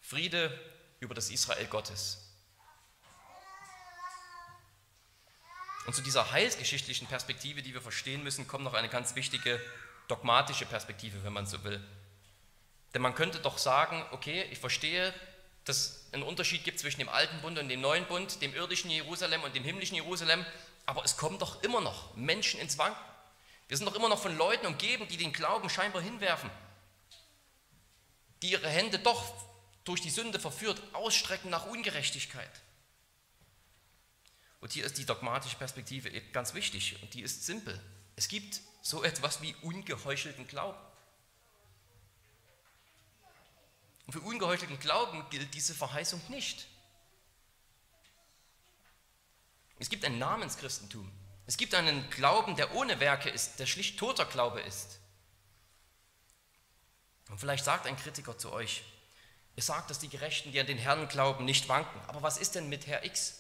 Friede 0.01 0.59
über 1.01 1.15
das 1.15 1.31
Israel 1.31 1.67
Gottes. 1.67 2.19
Und 5.87 5.95
zu 5.95 6.03
dieser 6.03 6.31
heilsgeschichtlichen 6.31 7.09
Perspektive, 7.09 7.63
die 7.63 7.75
wir 7.75 7.81
verstehen 7.81 8.23
müssen, 8.23 8.47
kommt 8.47 8.65
noch 8.65 8.75
eine 8.75 8.89
ganz 8.89 9.15
wichtige 9.15 9.61
dogmatische 10.09 10.67
Perspektive, 10.67 11.25
wenn 11.25 11.33
man 11.33 11.47
so 11.47 11.65
will. 11.65 11.83
Denn 12.95 13.03
man 13.03 13.15
könnte 13.15 13.39
doch 13.39 13.59
sagen, 13.59 14.05
okay, 14.11 14.45
ich 14.51 14.59
verstehe, 14.59 15.15
dass 15.65 15.77
es 15.79 16.13
einen 16.13 16.23
Unterschied 16.23 16.65
gibt 16.65 16.79
zwischen 16.79 17.01
dem 17.01 17.09
alten 17.09 17.41
Bund 17.41 17.59
und 17.59 17.69
dem 17.69 17.81
neuen 17.81 18.07
Bund, 18.07 18.43
dem 18.43 18.55
irdischen 18.55 18.91
Jerusalem 18.91 19.43
und 19.43 19.55
dem 19.55 19.65
himmlischen 19.65 19.95
Jerusalem, 19.95 20.45
aber 20.87 21.05
es 21.05 21.17
kommen 21.17 21.39
doch 21.39 21.63
immer 21.63 21.81
noch 21.81 22.15
Menschen 22.17 22.61
ins 22.61 22.79
Wanken. 22.79 23.01
Wir 23.69 23.77
sind 23.77 23.87
doch 23.87 23.95
immer 23.95 24.09
noch 24.09 24.21
von 24.21 24.37
Leuten 24.37 24.67
umgeben, 24.67 25.07
die 25.09 25.17
den 25.17 25.33
Glauben 25.33 25.71
scheinbar 25.71 26.03
hinwerfen, 26.03 26.51
die 28.43 28.51
ihre 28.51 28.69
Hände 28.69 28.99
doch 28.99 29.33
durch 29.91 30.01
die 30.01 30.11
Sünde 30.11 30.39
verführt 30.39 30.81
ausstrecken 30.95 31.51
nach 31.51 31.67
Ungerechtigkeit. 31.67 32.63
Und 34.61 34.73
hier 34.73 34.85
ist 34.85 34.99
die 34.99 35.05
dogmatische 35.05 35.57
Perspektive 35.57 36.09
ganz 36.31 36.55
wichtig 36.55 37.03
und 37.03 37.13
die 37.13 37.23
ist 37.23 37.45
simpel. 37.45 37.81
Es 38.15 38.29
gibt 38.29 38.61
so 38.83 39.03
etwas 39.03 39.43
wie 39.43 39.53
ungeheuchelten 39.63 40.47
Glauben. 40.47 40.79
Und 44.07 44.13
für 44.13 44.21
ungeheuchelten 44.21 44.79
Glauben 44.79 45.29
gilt 45.31 45.53
diese 45.55 45.75
Verheißung 45.75 46.23
nicht. 46.29 46.69
Es 49.81 49.89
gibt 49.91 50.05
ein 50.05 50.21
Namenschristentum. 50.21 51.11
Es 51.49 51.57
gibt 51.57 51.75
einen 51.75 52.09
Glauben, 52.11 52.55
der 52.55 52.77
ohne 52.77 53.01
Werke 53.01 53.29
ist, 53.29 53.59
der 53.59 53.67
schlicht 53.67 53.99
toter 53.99 54.25
Glaube 54.25 54.61
ist. 54.61 55.01
Und 57.29 57.41
vielleicht 57.41 57.65
sagt 57.65 57.89
ein 57.89 57.97
Kritiker 57.97 58.39
zu 58.39 58.53
euch, 58.53 58.85
ihr 59.61 59.65
sagt, 59.65 59.91
dass 59.91 59.99
die 59.99 60.09
Gerechten, 60.09 60.53
die 60.53 60.61
an 60.61 60.67
den 60.67 60.79
Herrn 60.79 61.07
glauben, 61.07 61.45
nicht 61.45 61.69
wanken. 61.69 62.01
Aber 62.07 62.23
was 62.23 62.39
ist 62.39 62.55
denn 62.55 62.71
mit 62.71 62.87
Herr 62.87 63.05
X? 63.05 63.35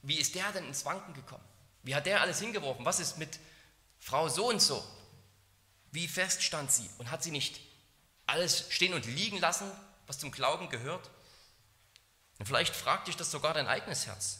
Wie 0.00 0.18
ist 0.18 0.34
der 0.36 0.50
denn 0.52 0.66
ins 0.66 0.86
Wanken 0.86 1.12
gekommen? 1.12 1.44
Wie 1.82 1.94
hat 1.94 2.06
der 2.06 2.22
alles 2.22 2.40
hingeworfen? 2.40 2.86
Was 2.86 2.98
ist 2.98 3.18
mit 3.18 3.38
Frau 3.98 4.30
so 4.30 4.48
und 4.48 4.62
so? 4.62 4.82
Wie 5.92 6.08
fest 6.08 6.42
stand 6.42 6.72
sie? 6.72 6.88
Und 6.96 7.10
hat 7.10 7.22
sie 7.22 7.30
nicht 7.30 7.60
alles 8.24 8.64
stehen 8.70 8.94
und 8.94 9.04
liegen 9.04 9.38
lassen, 9.38 9.70
was 10.06 10.18
zum 10.18 10.30
Glauben 10.30 10.70
gehört? 10.70 11.10
Und 12.38 12.46
vielleicht 12.46 12.74
fragt 12.74 13.08
dich 13.08 13.16
das 13.16 13.30
sogar 13.30 13.52
dein 13.52 13.66
eigenes 13.66 14.06
Herz. 14.06 14.38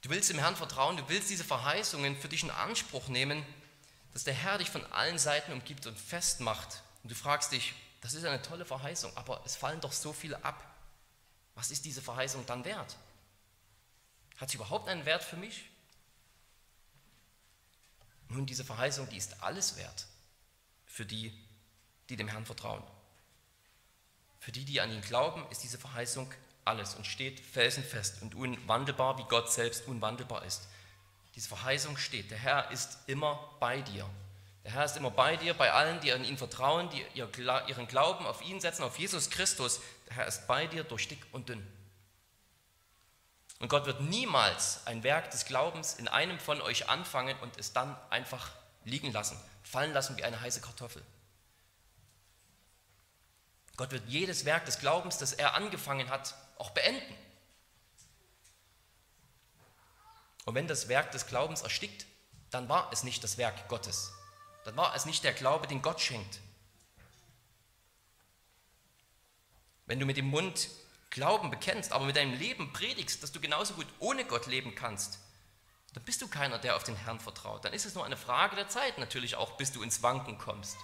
Du 0.00 0.10
willst 0.10 0.28
dem 0.28 0.40
Herrn 0.40 0.56
vertrauen, 0.56 0.96
du 0.96 1.08
willst 1.08 1.30
diese 1.30 1.44
Verheißungen 1.44 2.20
für 2.20 2.28
dich 2.28 2.42
in 2.42 2.50
Anspruch 2.50 3.06
nehmen, 3.06 3.46
dass 4.12 4.24
der 4.24 4.34
Herr 4.34 4.58
dich 4.58 4.70
von 4.70 4.84
allen 4.92 5.20
Seiten 5.20 5.52
umgibt 5.52 5.86
und 5.86 5.96
festmacht. 5.96 6.81
Und 7.02 7.10
du 7.10 7.14
fragst 7.14 7.52
dich, 7.52 7.74
das 8.00 8.14
ist 8.14 8.24
eine 8.24 8.42
tolle 8.42 8.64
Verheißung, 8.64 9.16
aber 9.16 9.42
es 9.44 9.56
fallen 9.56 9.80
doch 9.80 9.92
so 9.92 10.12
viele 10.12 10.44
ab. 10.44 10.64
Was 11.54 11.70
ist 11.70 11.84
diese 11.84 12.02
Verheißung 12.02 12.44
dann 12.46 12.64
wert? 12.64 12.96
Hat 14.38 14.50
sie 14.50 14.56
überhaupt 14.56 14.88
einen 14.88 15.04
Wert 15.04 15.22
für 15.22 15.36
mich? 15.36 15.70
Nun, 18.28 18.46
diese 18.46 18.64
Verheißung, 18.64 19.08
die 19.10 19.18
ist 19.18 19.42
alles 19.42 19.76
wert 19.76 20.06
für 20.86 21.04
die, 21.04 21.32
die 22.08 22.16
dem 22.16 22.28
Herrn 22.28 22.46
vertrauen. 22.46 22.82
Für 24.40 24.52
die, 24.52 24.64
die 24.64 24.80
an 24.80 24.90
ihn 24.90 25.02
glauben, 25.02 25.46
ist 25.50 25.62
diese 25.62 25.78
Verheißung 25.78 26.32
alles 26.64 26.94
und 26.94 27.06
steht 27.06 27.40
felsenfest 27.40 28.22
und 28.22 28.34
unwandelbar, 28.34 29.18
wie 29.18 29.24
Gott 29.24 29.52
selbst 29.52 29.86
unwandelbar 29.86 30.44
ist. 30.44 30.68
Diese 31.34 31.48
Verheißung 31.48 31.96
steht, 31.96 32.30
der 32.30 32.38
Herr 32.38 32.70
ist 32.70 32.98
immer 33.06 33.56
bei 33.60 33.80
dir. 33.80 34.08
Der 34.64 34.72
Herr 34.72 34.84
ist 34.84 34.96
immer 34.96 35.10
bei 35.10 35.36
dir, 35.36 35.54
bei 35.54 35.72
allen, 35.72 36.00
die 36.00 36.12
an 36.12 36.24
ihn 36.24 36.38
vertrauen, 36.38 36.88
die 36.90 37.04
ihren 37.14 37.88
Glauben 37.88 38.26
auf 38.26 38.42
ihn 38.42 38.60
setzen, 38.60 38.84
auf 38.84 38.98
Jesus 38.98 39.30
Christus. 39.30 39.80
Der 40.08 40.16
Herr 40.16 40.26
ist 40.26 40.46
bei 40.46 40.66
dir 40.66 40.84
durch 40.84 41.08
dick 41.08 41.24
und 41.32 41.48
dünn. 41.48 41.66
Und 43.58 43.68
Gott 43.68 43.86
wird 43.86 44.00
niemals 44.00 44.86
ein 44.86 45.02
Werk 45.02 45.30
des 45.30 45.44
Glaubens 45.44 45.94
in 45.94 46.08
einem 46.08 46.38
von 46.38 46.60
euch 46.60 46.88
anfangen 46.88 47.38
und 47.40 47.58
es 47.58 47.72
dann 47.72 47.96
einfach 48.10 48.50
liegen 48.84 49.12
lassen, 49.12 49.40
fallen 49.62 49.92
lassen 49.92 50.16
wie 50.16 50.24
eine 50.24 50.40
heiße 50.40 50.60
Kartoffel. 50.60 51.02
Gott 53.76 53.90
wird 53.90 54.08
jedes 54.08 54.44
Werk 54.44 54.64
des 54.64 54.78
Glaubens, 54.78 55.18
das 55.18 55.32
er 55.32 55.54
angefangen 55.54 56.10
hat, 56.10 56.34
auch 56.58 56.70
beenden. 56.70 57.14
Und 60.44 60.54
wenn 60.54 60.66
das 60.66 60.88
Werk 60.88 61.12
des 61.12 61.26
Glaubens 61.26 61.62
erstickt, 61.62 62.06
dann 62.50 62.68
war 62.68 62.92
es 62.92 63.04
nicht 63.04 63.22
das 63.24 63.38
Werk 63.38 63.68
Gottes. 63.68 64.12
Dann 64.64 64.76
war 64.76 64.94
es 64.94 65.06
nicht 65.06 65.24
der 65.24 65.32
Glaube, 65.32 65.66
den 65.66 65.82
Gott 65.82 66.00
schenkt. 66.00 66.40
Wenn 69.86 69.98
du 69.98 70.06
mit 70.06 70.16
dem 70.16 70.28
Mund 70.28 70.68
Glauben 71.10 71.50
bekennst, 71.50 71.92
aber 71.92 72.06
mit 72.06 72.16
deinem 72.16 72.38
Leben 72.38 72.72
predigst, 72.72 73.22
dass 73.22 73.32
du 73.32 73.40
genauso 73.40 73.74
gut 73.74 73.86
ohne 73.98 74.24
Gott 74.24 74.46
leben 74.46 74.74
kannst, 74.74 75.18
dann 75.92 76.02
bist 76.04 76.22
du 76.22 76.28
keiner, 76.28 76.58
der 76.58 76.76
auf 76.76 76.84
den 76.84 76.96
Herrn 76.96 77.20
vertraut. 77.20 77.64
Dann 77.64 77.74
ist 77.74 77.84
es 77.84 77.94
nur 77.94 78.04
eine 78.04 78.16
Frage 78.16 78.56
der 78.56 78.68
Zeit 78.68 78.96
natürlich 78.96 79.36
auch, 79.36 79.58
bis 79.58 79.72
du 79.72 79.82
ins 79.82 80.02
Wanken 80.02 80.38
kommst, 80.38 80.78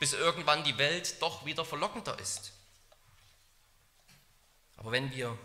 bis 0.00 0.12
irgendwann 0.12 0.64
die 0.64 0.76
Welt 0.76 1.22
doch 1.22 1.44
wieder 1.46 1.64
verlockender 1.64 2.18
ist. 2.18 2.52
Aber 4.76 4.90
wenn 4.90 5.12
wir 5.12 5.38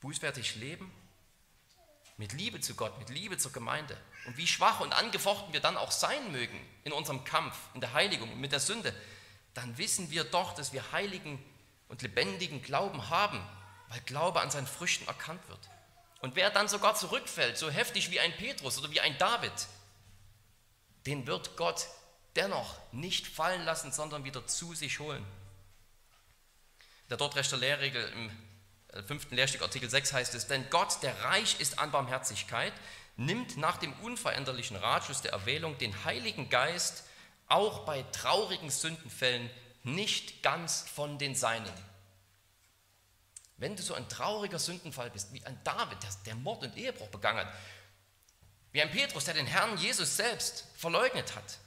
bußfertig 0.00 0.54
leben, 0.56 0.92
mit 2.16 2.32
Liebe 2.32 2.60
zu 2.60 2.74
Gott, 2.74 2.98
mit 2.98 3.10
Liebe 3.10 3.36
zur 3.38 3.52
Gemeinde 3.52 3.96
und 4.26 4.36
wie 4.36 4.46
schwach 4.46 4.80
und 4.80 4.92
angefochten 4.92 5.52
wir 5.52 5.60
dann 5.60 5.76
auch 5.76 5.92
sein 5.92 6.32
mögen 6.32 6.58
in 6.84 6.92
unserem 6.92 7.24
Kampf, 7.24 7.56
in 7.74 7.80
der 7.80 7.92
Heiligung 7.92 8.32
und 8.32 8.40
mit 8.40 8.52
der 8.52 8.60
Sünde, 8.60 8.94
dann 9.54 9.78
wissen 9.78 10.10
wir 10.10 10.24
doch, 10.24 10.54
dass 10.54 10.72
wir 10.72 10.92
heiligen 10.92 11.42
und 11.88 12.02
lebendigen 12.02 12.62
Glauben 12.62 13.10
haben, 13.10 13.40
weil 13.88 14.00
Glaube 14.00 14.40
an 14.40 14.50
seinen 14.50 14.66
Früchten 14.66 15.06
erkannt 15.06 15.46
wird. 15.48 15.60
Und 16.20 16.34
wer 16.34 16.50
dann 16.50 16.68
sogar 16.68 16.94
zurückfällt, 16.94 17.56
so 17.56 17.70
heftig 17.70 18.10
wie 18.10 18.20
ein 18.20 18.36
Petrus 18.36 18.78
oder 18.78 18.90
wie 18.90 19.00
ein 19.00 19.16
David, 19.18 19.52
den 21.06 21.26
wird 21.26 21.56
Gott 21.56 21.86
dennoch 22.34 22.76
nicht 22.92 23.26
fallen 23.26 23.64
lassen, 23.64 23.92
sondern 23.92 24.24
wieder 24.24 24.46
zu 24.46 24.74
sich 24.74 24.98
holen. 24.98 25.24
Der 27.08 27.16
Dortrechter 27.16 27.56
Lehrregel 27.56 28.08
im 28.12 28.30
fünften 29.04 29.36
Lehrstück 29.36 29.62
Artikel 29.62 29.90
6 29.90 30.12
heißt 30.12 30.34
es, 30.34 30.46
denn 30.46 30.68
Gott, 30.70 31.02
der 31.02 31.24
reich 31.24 31.60
ist 31.60 31.78
an 31.78 31.90
Barmherzigkeit, 31.90 32.72
nimmt 33.16 33.56
nach 33.56 33.78
dem 33.78 33.92
unveränderlichen 33.94 34.76
Ratschluss 34.76 35.22
der 35.22 35.32
Erwählung 35.32 35.78
den 35.78 36.04
Heiligen 36.04 36.50
Geist 36.50 37.04
auch 37.48 37.80
bei 37.84 38.02
traurigen 38.12 38.70
Sündenfällen 38.70 39.50
nicht 39.84 40.42
ganz 40.42 40.82
von 40.82 41.18
den 41.18 41.34
Seinen. 41.34 41.72
Wenn 43.56 43.76
du 43.76 43.82
so 43.82 43.94
ein 43.94 44.08
trauriger 44.08 44.58
Sündenfall 44.58 45.10
bist, 45.10 45.32
wie 45.32 45.44
ein 45.46 45.58
David, 45.64 46.02
der, 46.02 46.10
der 46.26 46.34
Mord 46.34 46.62
und 46.62 46.76
Ehebruch 46.76 47.08
begangen 47.08 47.46
hat, 47.46 47.54
wie 48.72 48.82
ein 48.82 48.90
Petrus, 48.90 49.24
der 49.24 49.34
den 49.34 49.46
Herrn 49.46 49.78
Jesus 49.78 50.16
selbst 50.16 50.66
verleugnet 50.76 51.34
hat, 51.34 51.58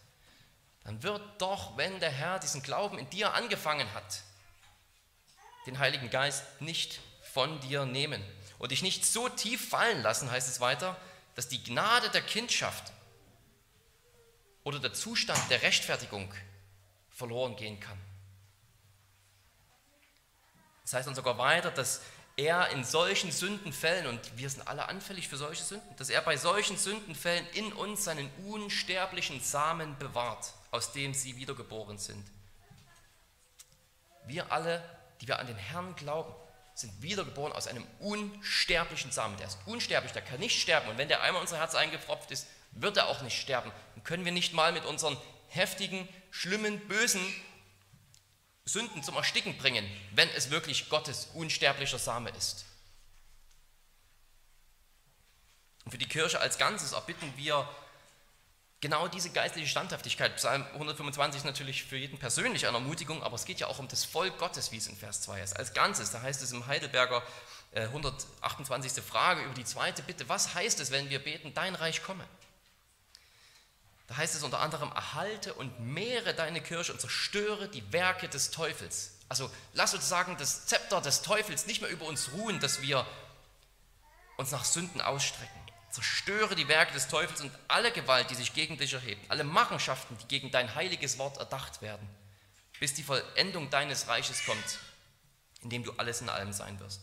dann 0.83 1.01
wird 1.01 1.41
doch, 1.41 1.77
wenn 1.77 1.99
der 1.99 2.11
Herr 2.11 2.39
diesen 2.39 2.61
Glauben 2.61 2.99
in 2.99 3.09
dir 3.09 3.33
angefangen 3.33 3.91
hat, 3.93 4.21
den 5.65 5.79
Heiligen 5.79 6.09
Geist 6.09 6.43
nicht 6.61 6.99
von 7.33 7.59
dir 7.61 7.85
nehmen 7.85 8.23
und 8.57 8.71
dich 8.71 8.81
nicht 8.81 9.05
so 9.05 9.29
tief 9.29 9.69
fallen 9.69 10.01
lassen, 10.01 10.29
heißt 10.29 10.49
es 10.49 10.59
weiter, 10.59 10.97
dass 11.35 11.47
die 11.47 11.63
Gnade 11.63 12.09
der 12.09 12.21
Kindschaft 12.21 12.91
oder 14.63 14.79
der 14.79 14.93
Zustand 14.93 15.39
der 15.49 15.61
Rechtfertigung 15.61 16.33
verloren 17.09 17.55
gehen 17.55 17.79
kann. 17.79 17.97
Das 20.83 20.93
heißt 20.93 21.07
dann 21.07 21.15
sogar 21.15 21.37
weiter, 21.37 21.71
dass 21.71 22.01
er 22.35 22.69
in 22.69 22.83
solchen 22.83 23.31
Sündenfällen, 23.31 24.07
und 24.07 24.37
wir 24.37 24.49
sind 24.49 24.67
alle 24.67 24.87
anfällig 24.87 25.27
für 25.27 25.37
solche 25.37 25.63
Sünden, 25.63 25.95
dass 25.97 26.09
er 26.09 26.21
bei 26.21 26.37
solchen 26.37 26.77
Sündenfällen 26.77 27.45
in 27.53 27.73
uns 27.73 28.05
seinen 28.05 28.29
unsterblichen 28.45 29.41
Samen 29.41 29.97
bewahrt, 29.97 30.53
aus 30.71 30.93
dem 30.93 31.13
sie 31.13 31.35
wiedergeboren 31.35 31.97
sind. 31.97 32.25
Wir 34.25 34.51
alle, 34.51 34.83
die 35.21 35.27
wir 35.27 35.39
an 35.39 35.47
den 35.47 35.57
Herrn 35.57 35.95
glauben, 35.95 36.33
sind 36.81 37.01
wiedergeboren 37.01 37.53
aus 37.53 37.67
einem 37.67 37.85
unsterblichen 37.99 39.11
Samen. 39.11 39.37
Der 39.37 39.47
ist 39.47 39.57
unsterblich, 39.65 40.13
der 40.13 40.21
kann 40.21 40.39
nicht 40.39 40.61
sterben. 40.61 40.89
Und 40.89 40.97
wenn 40.97 41.07
der 41.07 41.21
einmal 41.21 41.41
unser 41.41 41.57
Herz 41.57 41.75
eingepfropft 41.75 42.31
ist, 42.31 42.47
wird 42.71 42.97
er 42.97 43.07
auch 43.07 43.21
nicht 43.21 43.39
sterben. 43.39 43.71
Dann 43.95 44.03
können 44.03 44.25
wir 44.25 44.31
nicht 44.31 44.53
mal 44.53 44.71
mit 44.71 44.85
unseren 44.85 45.17
heftigen, 45.47 46.07
schlimmen, 46.31 46.79
bösen 46.87 47.21
Sünden 48.65 49.03
zum 49.03 49.15
Ersticken 49.15 49.57
bringen, 49.57 49.89
wenn 50.11 50.29
es 50.29 50.51
wirklich 50.51 50.89
Gottes 50.89 51.29
unsterblicher 51.33 51.97
Same 51.97 52.29
ist. 52.31 52.65
Und 55.85 55.91
für 55.91 55.97
die 55.97 56.07
Kirche 56.07 56.39
als 56.39 56.59
Ganzes 56.59 56.91
erbitten 56.91 57.33
wir 57.35 57.67
genau 58.81 59.07
diese 59.07 59.29
geistliche 59.29 59.67
Standhaftigkeit. 59.67 60.35
Psalm 60.37 60.65
125 60.73 61.39
ist 61.39 61.45
natürlich 61.45 61.83
für 61.83 61.97
jeden 61.97 62.17
persönlich 62.17 62.67
eine 62.67 62.77
Ermutigung, 62.77 63.23
aber 63.23 63.35
es 63.35 63.45
geht 63.45 63.59
ja 63.59 63.67
auch 63.67 63.79
um 63.79 63.87
das 63.87 64.05
Volk 64.05 64.37
Gottes, 64.37 64.71
wie 64.71 64.77
es 64.77 64.87
in 64.87 64.95
Vers 64.95 65.21
2 65.21 65.41
ist. 65.41 65.57
Als 65.57 65.73
Ganzes, 65.73 66.11
da 66.11 66.21
heißt 66.21 66.41
es 66.41 66.51
im 66.51 66.67
Heidelberger 66.67 67.23
128. 67.73 68.97
Äh, 68.97 69.01
Frage 69.01 69.43
über 69.43 69.53
die 69.53 69.65
zweite 69.65 70.01
Bitte, 70.01 70.27
was 70.29 70.53
heißt 70.53 70.79
es, 70.79 70.91
wenn 70.91 71.09
wir 71.09 71.19
beten, 71.19 71.53
dein 71.53 71.75
Reich 71.75 72.03
komme? 72.03 72.25
Da 74.07 74.17
heißt 74.17 74.33
es 74.33 74.41
unter 74.41 74.59
anderem, 74.59 74.91
erhalte 74.91 75.53
und 75.53 75.79
mehre 75.79 76.33
deine 76.33 76.61
Kirche 76.61 76.91
und 76.91 76.99
zerstöre 76.99 77.69
die 77.69 77.93
Werke 77.93 78.27
des 78.27 78.49
Teufels. 78.49 79.11
Also 79.27 79.51
lass 79.73 79.93
uns 79.93 80.09
sagen, 80.09 80.35
das 80.39 80.65
Zepter 80.65 80.99
des 80.99 81.21
Teufels 81.21 81.67
nicht 81.67 81.81
mehr 81.81 81.91
über 81.91 82.05
uns 82.05 82.31
ruhen, 82.31 82.59
dass 82.59 82.81
wir 82.81 83.05
uns 84.37 84.49
nach 84.49 84.65
Sünden 84.65 85.01
ausstrecken. 85.01 85.58
Zerstöre 85.91 86.55
die 86.55 86.67
Werke 86.67 86.93
des 86.93 87.07
Teufels 87.07 87.41
und 87.41 87.51
alle 87.67 87.91
Gewalt, 87.91 88.29
die 88.29 88.35
sich 88.35 88.53
gegen 88.53 88.77
dich 88.77 88.93
erhebt, 88.93 89.29
alle 89.29 89.43
Machenschaften, 89.43 90.17
die 90.17 90.27
gegen 90.27 90.51
dein 90.51 90.75
heiliges 90.75 91.17
Wort 91.17 91.37
erdacht 91.37 91.81
werden, 91.81 92.07
bis 92.79 92.93
die 92.93 93.03
Vollendung 93.03 93.69
deines 93.69 94.07
Reiches 94.07 94.45
kommt, 94.45 94.79
in 95.61 95.69
dem 95.69 95.83
du 95.83 95.91
alles 95.93 96.21
in 96.21 96.29
allem 96.29 96.53
sein 96.53 96.79
wirst. 96.79 97.01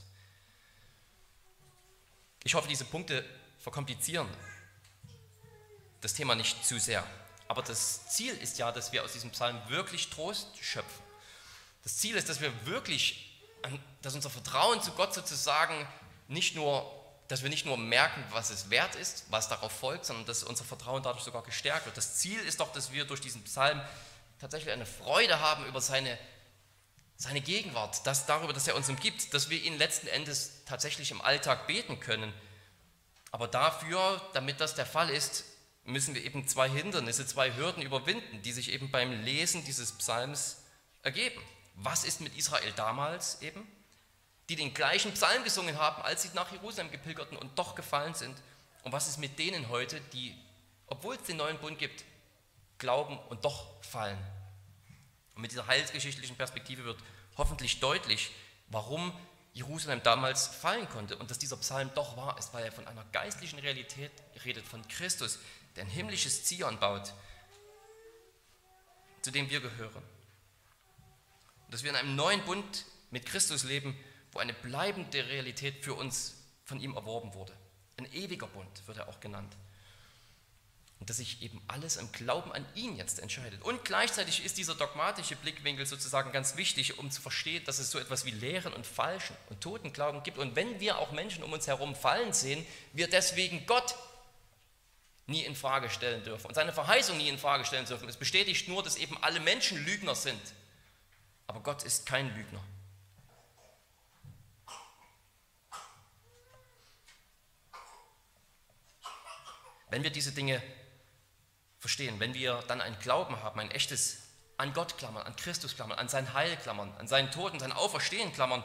Ich 2.45 2.55
hoffe, 2.55 2.69
diese 2.69 2.85
Punkte 2.85 3.25
verkomplizieren 3.59 4.29
das 6.01 6.15
Thema 6.15 6.37
nicht 6.37 6.65
zu 6.65 6.79
sehr. 6.79 7.05
Aber 7.49 7.63
das 7.63 8.09
Ziel 8.09 8.33
ist 8.35 8.59
ja, 8.59 8.71
dass 8.71 8.93
wir 8.93 9.05
aus 9.05 9.13
diesem 9.13 9.31
Psalm 9.31 9.61
wirklich 9.69 10.09
Trost 10.11 10.49
schöpfen. 10.61 11.03
Das 11.83 11.97
Ziel 11.99 12.17
ist, 12.17 12.29
dass 12.29 12.41
wir 12.41 12.53
wirklich, 12.67 13.41
dass 14.03 14.15
unser 14.15 14.31
Vertrauen 14.31 14.81
zu 14.83 14.93
Gott 14.93 15.15
sozusagen 15.15 15.87
nicht 16.29 16.55
nur, 16.55 17.06
dass 17.29 17.43
wir 17.43 17.51
nicht 17.51 17.67
nur 17.67 17.77
merken, 17.77 18.23
was 18.31 18.51
es 18.51 18.71
wert 18.71 18.95
ist, 18.95 19.25
was 19.31 19.49
darauf 19.49 19.73
folgt, 19.73 20.07
sondern 20.07 20.27
dass 20.27 20.45
unser 20.45 20.65
Vertrauen 20.65 21.03
dadurch 21.03 21.25
sogar 21.25 21.43
gestärkt 21.43 21.87
wird. 21.87 21.97
Das 21.97 22.17
Ziel 22.17 22.39
ist 22.41 22.61
doch, 22.61 22.73
dass 22.73 22.93
wir 22.93 23.05
durch 23.05 23.21
diesen 23.21 23.43
Psalm 23.45 23.81
tatsächlich 24.39 24.73
eine 24.73 24.87
Freude 24.87 25.41
haben 25.41 25.67
über 25.67 25.81
seine, 25.81 26.19
seine 27.17 27.41
Gegenwart, 27.41 28.07
dass 28.07 28.27
darüber, 28.27 28.53
dass 28.53 28.69
er 28.69 28.77
uns 28.77 28.89
umgibt, 28.89 29.35
dass 29.35 29.51
wir 29.51 29.63
ihn 29.63 29.79
letzten 29.79 30.07
Endes 30.07 30.65
tatsächlich 30.67 31.11
im 31.11 31.21
Alltag 31.21 31.67
beten 31.67 31.99
können. 32.01 32.33
Aber 33.33 33.49
dafür, 33.49 34.21
damit 34.35 34.61
das 34.61 34.75
der 34.75 34.87
Fall 34.87 35.11
ist, 35.11 35.45
müssen 35.85 36.15
wir 36.15 36.25
eben 36.25 36.47
zwei 36.47 36.69
Hindernisse, 36.69 37.27
zwei 37.27 37.55
Hürden 37.55 37.83
überwinden, 37.83 38.43
die 38.43 38.53
sich 38.53 38.71
eben 38.73 38.91
beim 38.91 39.25
Lesen 39.25 39.65
dieses 39.65 39.93
Psalms 39.93 40.59
ergeben. 41.03 41.41
Was 41.75 42.05
ist 42.05 42.21
mit 42.21 42.37
Israel 42.37 42.73
damals 42.73 43.43
eben, 43.43 43.67
die 44.49 44.57
den 44.57 44.73
gleichen 44.75 45.13
Psalm 45.13 45.43
gesungen 45.45 45.79
haben, 45.79 46.03
als 46.03 46.23
sie 46.23 46.31
nach 46.35 46.51
Jerusalem 46.53 46.91
gepilgerten 46.91 47.37
und 47.37 47.59
doch 47.59 47.75
gefallen 47.75 48.15
sind? 48.15 48.37
Und 48.83 48.93
was 48.93 49.09
ist 49.09 49.19
mit 49.19 49.39
denen 49.39 49.69
heute, 49.69 50.01
die, 50.13 50.37
obwohl 50.87 51.17
es 51.17 51.23
den 51.23 51.39
neuen 51.39 51.59
Bund 51.59 51.79
gibt, 51.79 52.05
glauben 52.79 53.19
und 53.29 53.45
doch 53.45 53.83
fallen? 53.83 54.19
Und 55.35 55.43
mit 55.43 55.51
dieser 55.51 55.67
heilsgeschichtlichen 55.67 56.37
Perspektive 56.37 56.85
wird 56.85 56.99
hoffentlich 57.37 57.81
deutlich, 57.81 58.31
warum 58.69 59.13
Jerusalem 59.53 60.03
damals 60.03 60.47
fallen 60.47 60.89
konnte 60.91 61.17
und 61.17 61.31
dass 61.31 61.39
dieser 61.39 61.57
Psalm 61.57 61.91
doch 61.95 62.17
wahr 62.17 62.39
ist, 62.39 62.53
weil 62.53 62.65
er 62.65 62.73
von 62.73 62.87
einer 62.87 63.05
geistlichen 63.07 63.59
Realität 63.59 64.11
redet, 64.45 64.67
von 64.67 64.87
Christus, 64.87 65.39
der 65.75 65.85
ein 65.85 65.91
himmlisches 65.91 66.45
Zion 66.45 66.79
baut, 66.79 67.13
zu 69.23 69.31
dem 69.31 69.49
wir 69.49 69.61
gehören. 69.61 70.03
Dass 71.71 71.83
wir 71.83 71.91
in 71.91 71.97
einem 71.97 72.17
neuen 72.17 72.45
Bund 72.45 72.85
mit 73.11 73.27
Christus 73.27 73.65
leben, 73.65 73.99
wo 74.37 74.41
eine 74.41 74.53
bleibende 74.53 75.27
Realität 75.29 75.83
für 75.83 75.95
uns 75.95 76.35
von 76.67 76.79
ihm 76.79 76.95
erworben 76.95 77.33
wurde. 77.33 77.55
Ein 77.97 78.13
ewiger 78.13 78.47
Bund 78.47 78.69
wird 78.87 78.99
er 78.99 79.09
auch 79.09 79.19
genannt. 79.19 79.57
Und 81.01 81.09
dass 81.09 81.17
sich 81.17 81.41
eben 81.41 81.59
alles 81.69 81.97
im 81.97 82.13
Glauben 82.13 82.53
an 82.53 82.67
ihn 82.75 82.97
jetzt 82.97 83.19
entscheidet. 83.19 83.63
Und 83.63 83.83
gleichzeitig 83.87 84.45
ist 84.45 84.59
dieser 84.59 84.75
dogmatische 84.75 85.37
Blickwinkel 85.37 85.87
sozusagen 85.87 86.33
ganz 86.33 86.59
wichtig, 86.59 86.99
um 86.99 87.11
zu 87.11 87.23
verstehen, 87.23 87.65
dass 87.65 87.79
es 87.79 87.91
so 87.91 87.99
etwas 87.99 88.27
wie 88.27 88.31
Lehren 88.31 88.75
und 88.75 88.87
Falschen 88.87 89.35
und 89.49 89.63
Totenglauben 89.63 90.23
gibt. 90.23 90.37
Und 90.37 90.55
wenn 90.55 90.81
wir 90.81 90.99
auch 90.99 91.13
Menschen 91.13 91.43
um 91.43 91.55
uns 91.55 91.67
herum 91.67 91.95
fallen 91.95 92.35
sehen, 92.35 92.67
wir 92.93 93.09
deswegen 93.09 93.65
Gott 93.65 93.95
nie 95.27 95.45
in 95.45 95.57
Frage 95.57 95.89
stellen 95.89 96.23
dürfen 96.25 96.49
und 96.49 96.55
seine 96.55 96.75
Verheißung 96.75 97.17
nie 97.17 97.31
in 97.31 97.39
Frage 97.39 97.65
stellen 97.65 97.87
dürfen. 97.87 98.07
Es 98.07 98.19
bestätigt 98.19 98.69
nur, 98.69 98.83
dass 98.83 98.97
eben 98.97 99.17
alle 99.23 99.41
Menschen 99.41 99.83
Lügner 99.83 100.15
sind. 100.15 100.43
Aber 101.47 101.61
Gott 101.61 101.85
ist 101.85 102.05
kein 102.05 102.35
Lügner. 102.37 102.63
Wenn 109.97 110.03
wir 110.03 110.11
diese 110.11 110.33
Dinge 110.33 110.63
verstehen, 111.79 112.21
wenn 112.21 112.35
wir 112.35 112.63
dann 112.69 112.83
einen 112.83 112.99
Glauben 112.99 113.43
haben, 113.43 113.59
ein 113.61 113.71
echtes 113.71 114.19
an 114.59 114.75
Gott 114.75 114.99
klammern, 114.99 115.27
an 115.27 115.35
Christus 115.37 115.75
klammern, 115.75 115.99
an 115.99 116.11
sein 116.11 116.35
Heil 116.35 116.55
klammern, 116.59 116.93
an 116.99 117.09
seinen 117.09 117.31
Tod 117.31 117.55
und 117.55 117.61
sein 117.61 117.73
Auferstehen 117.73 118.31
klammern, 118.35 118.63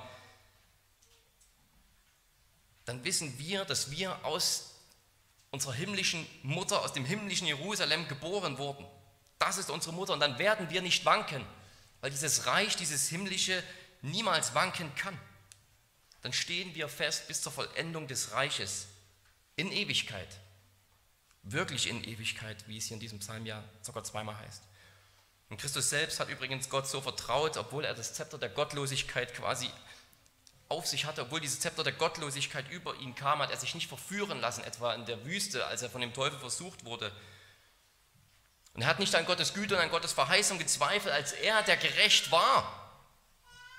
dann 2.84 3.06
wissen 3.06 3.40
wir, 3.40 3.64
dass 3.64 3.92
wir 3.92 4.26
aus 4.26 4.76
unserer 5.52 5.72
himmlischen 5.72 6.28
Mutter, 6.44 6.82
aus 6.82 6.92
dem 6.92 7.06
himmlischen 7.06 7.48
Jerusalem 7.48 8.10
geboren 8.10 8.58
wurden. 8.58 8.86
Das 9.40 9.58
ist 9.58 9.70
unsere 9.70 9.96
Mutter 9.96 10.12
und 10.12 10.20
dann 10.20 10.38
werden 10.38 10.70
wir 10.70 10.82
nicht 10.82 11.06
wanken, 11.06 11.46
weil 12.02 12.12
dieses 12.12 12.46
Reich, 12.46 12.76
dieses 12.76 13.08
himmlische 13.08 13.64
niemals 14.02 14.54
wanken 14.54 14.94
kann. 14.96 15.18
Dann 16.24 16.34
stehen 16.34 16.76
wir 16.76 16.90
fest 16.90 17.30
bis 17.30 17.42
zur 17.42 17.54
Vollendung 17.54 18.10
des 18.10 18.34
Reiches 18.34 18.88
in 19.56 19.72
Ewigkeit. 19.72 20.28
Wirklich 21.44 21.88
in 21.88 22.04
Ewigkeit, 22.04 22.68
wie 22.68 22.78
es 22.78 22.86
hier 22.86 22.96
in 22.96 23.00
diesem 23.00 23.20
Psalm 23.20 23.46
ja 23.46 23.64
sogar 23.82 24.04
zweimal 24.04 24.38
heißt. 24.38 24.64
Und 25.50 25.58
Christus 25.58 25.90
selbst 25.90 26.20
hat 26.20 26.30
übrigens 26.30 26.70
Gott 26.70 26.88
so 26.88 27.02
vertraut, 27.02 27.58
obwohl 27.58 27.84
er 27.84 27.94
das 27.94 28.14
Zepter 28.14 28.38
der 28.38 28.50
Gottlosigkeit 28.50 29.34
quasi 29.34 29.70
auf 30.70 30.88
sich 30.88 31.06
hatte, 31.06 31.24
obwohl 31.24 31.42
dieses 31.42 31.60
Zepter 31.60 31.84
der 31.84 31.94
Gottlosigkeit 31.94 32.70
über 32.72 32.96
ihn 32.96 33.16
kam, 33.16 33.40
hat 33.40 33.52
er 33.52 33.58
sich 33.58 33.76
nicht 33.76 33.90
verführen 33.90 34.40
lassen, 34.40 34.64
etwa 34.64 34.94
in 34.94 35.06
der 35.06 35.26
Wüste, 35.26 35.66
als 35.66 35.82
er 35.82 35.90
von 35.90 36.00
dem 36.00 36.14
Teufel 36.14 36.40
versucht 36.40 36.86
wurde. 36.86 37.12
Und 38.74 38.84
er 38.84 38.88
hat 38.88 39.00
nicht 39.00 39.14
an 39.14 39.26
Gottes 39.26 39.54
Güte 39.54 39.76
und 39.76 39.82
an 39.82 39.90
Gottes 39.90 40.14
Verheißung 40.14 40.58
gezweifelt, 40.58 41.14
als 41.14 41.34
er, 41.34 41.62
der 41.64 41.76
gerecht 41.76 42.32
war, 42.32 43.04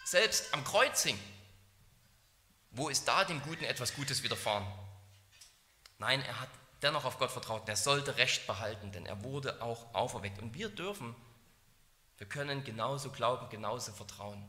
selbst 0.05 0.53
am 0.53 0.65
Kreuz 0.65 1.03
hing. 1.03 1.19
Wo 2.73 2.91
ist 2.91 3.09
da 3.09 3.25
dem 3.25 3.41
Guten 3.43 3.65
etwas 3.65 3.95
Gutes 3.95 4.23
widerfahren? 4.23 4.67
Nein, 5.99 6.23
er 6.23 6.41
hat 6.41 6.51
dennoch 6.83 7.05
auf 7.05 7.19
Gott 7.19 7.31
vertraut. 7.31 7.69
Er 7.69 7.77
sollte 7.77 8.17
Recht 8.17 8.47
behalten, 8.47 8.93
denn 8.93 9.07
er 9.07 9.23
wurde 9.23 9.63
auch 9.63 9.95
auferweckt. 9.95 10.41
Und 10.41 10.55
wir 10.55 10.69
dürfen, 10.69 11.15
wir 12.19 12.27
können 12.27 12.65
genauso 12.65 13.11
glauben, 13.11 13.49
genauso 13.49 13.93
vertrauen 13.93 14.49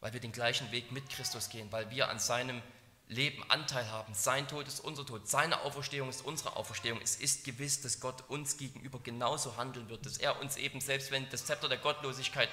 weil 0.00 0.12
wir 0.12 0.20
den 0.20 0.32
gleichen 0.32 0.70
Weg 0.72 0.92
mit 0.92 1.08
Christus 1.10 1.48
gehen, 1.48 1.70
weil 1.70 1.90
wir 1.90 2.08
an 2.08 2.18
seinem 2.18 2.62
Leben 3.08 3.42
Anteil 3.50 3.88
haben. 3.90 4.14
Sein 4.14 4.48
Tod 4.48 4.66
ist 4.68 4.80
unser 4.80 5.04
Tod, 5.04 5.28
seine 5.28 5.60
Auferstehung 5.62 6.08
ist 6.08 6.24
unsere 6.24 6.56
Auferstehung. 6.56 7.00
Es 7.02 7.16
ist 7.16 7.44
gewiss, 7.44 7.82
dass 7.82 8.00
Gott 8.00 8.28
uns 8.28 8.56
gegenüber 8.56 9.00
genauso 9.00 9.56
handeln 9.56 9.88
wird, 9.88 10.06
dass 10.06 10.16
er 10.16 10.40
uns 10.40 10.56
eben, 10.56 10.80
selbst 10.80 11.10
wenn 11.10 11.28
das 11.30 11.44
Zepter 11.44 11.68
der 11.68 11.78
Gottlosigkeit 11.78 12.48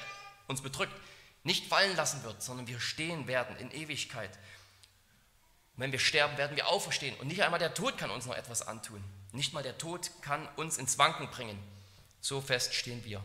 uns 0.47 0.61
bedrückt, 0.61 0.93
nicht 1.43 1.67
fallen 1.67 1.95
lassen 1.95 2.23
wird, 2.23 2.41
sondern 2.41 2.67
wir 2.67 2.79
stehen 2.79 3.27
werden 3.27 3.55
in 3.57 3.71
Ewigkeit. 3.71 4.37
Und 5.77 5.83
wenn 5.83 5.91
wir 5.91 5.99
sterben, 5.99 6.37
werden 6.37 6.57
wir 6.57 6.67
auferstehen. 6.67 7.15
Und 7.17 7.27
nicht 7.27 7.43
einmal 7.43 7.59
der 7.59 7.75
Tod 7.75 7.99
kann 7.99 8.09
uns 8.09 8.25
noch 8.25 8.35
etwas 8.35 8.67
antun. 8.67 9.03
Nicht 9.31 9.53
mal 9.53 9.61
der 9.61 9.77
Tod 9.77 10.09
kann 10.21 10.47
uns 10.55 10.77
ins 10.77 10.97
Wanken 10.97 11.29
bringen. 11.29 11.57
So 12.19 12.41
fest 12.41 12.73
stehen 12.73 13.05
wir. 13.05 13.23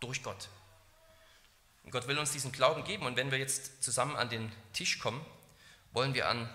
Durch 0.00 0.24
Gott. 0.24 0.48
Und 1.84 1.92
Gott 1.92 2.08
will 2.08 2.18
uns 2.18 2.32
diesen 2.32 2.50
Glauben 2.50 2.82
geben. 2.82 3.06
Und 3.06 3.16
wenn 3.16 3.30
wir 3.30 3.38
jetzt 3.38 3.82
zusammen 3.82 4.16
an 4.16 4.28
den 4.28 4.50
Tisch 4.72 4.98
kommen, 4.98 5.24
wollen 5.92 6.14
wir 6.14 6.28
an 6.28 6.50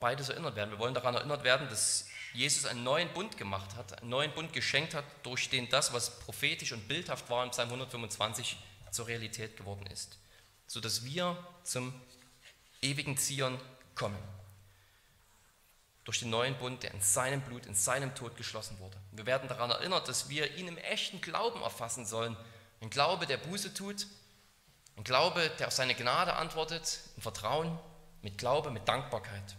beides 0.00 0.28
erinnert 0.28 0.56
werden. 0.56 0.72
Wir 0.72 0.80
wollen 0.80 0.94
daran 0.94 1.14
erinnert 1.14 1.44
werden, 1.44 1.68
dass 1.68 2.08
Jesus 2.32 2.66
einen 2.66 2.82
neuen 2.82 3.08
Bund 3.12 3.36
gemacht 3.36 3.76
hat, 3.76 4.00
einen 4.00 4.10
neuen 4.10 4.32
Bund 4.32 4.52
geschenkt 4.52 4.92
hat, 4.92 5.04
durch 5.22 5.50
den 5.50 5.68
das, 5.68 5.92
was 5.92 6.18
prophetisch 6.18 6.72
und 6.72 6.88
bildhaft 6.88 7.30
war 7.30 7.44
im 7.44 7.50
Psalm 7.50 7.68
125, 7.68 8.56
zur 8.90 9.06
Realität 9.06 9.56
geworden 9.56 9.86
ist. 9.86 10.18
Sodass 10.66 11.04
wir 11.04 11.36
zum 11.62 11.94
ewigen 12.82 13.16
Zion 13.16 13.58
kommen. 13.94 14.18
Durch 16.04 16.20
den 16.20 16.30
neuen 16.30 16.56
Bund, 16.58 16.82
der 16.82 16.92
in 16.92 17.00
seinem 17.00 17.40
Blut, 17.40 17.66
in 17.66 17.74
seinem 17.74 18.14
Tod 18.14 18.36
geschlossen 18.36 18.78
wurde. 18.78 18.96
Wir 19.12 19.26
werden 19.26 19.48
daran 19.48 19.70
erinnert, 19.70 20.06
dass 20.08 20.28
wir 20.28 20.54
ihn 20.56 20.68
im 20.68 20.76
echten 20.76 21.20
Glauben 21.20 21.62
erfassen 21.62 22.04
sollen. 22.04 22.36
Ein 22.82 22.90
Glaube, 22.90 23.26
der 23.26 23.38
Buße 23.38 23.72
tut, 23.72 24.06
ein 24.96 25.04
Glaube, 25.04 25.50
der 25.58 25.68
auf 25.68 25.72
seine 25.72 25.94
Gnade 25.94 26.34
antwortet, 26.34 27.00
ein 27.16 27.22
Vertrauen 27.22 27.78
mit 28.22 28.38
Glaube, 28.38 28.70
mit 28.70 28.86
Dankbarkeit. 28.86 29.56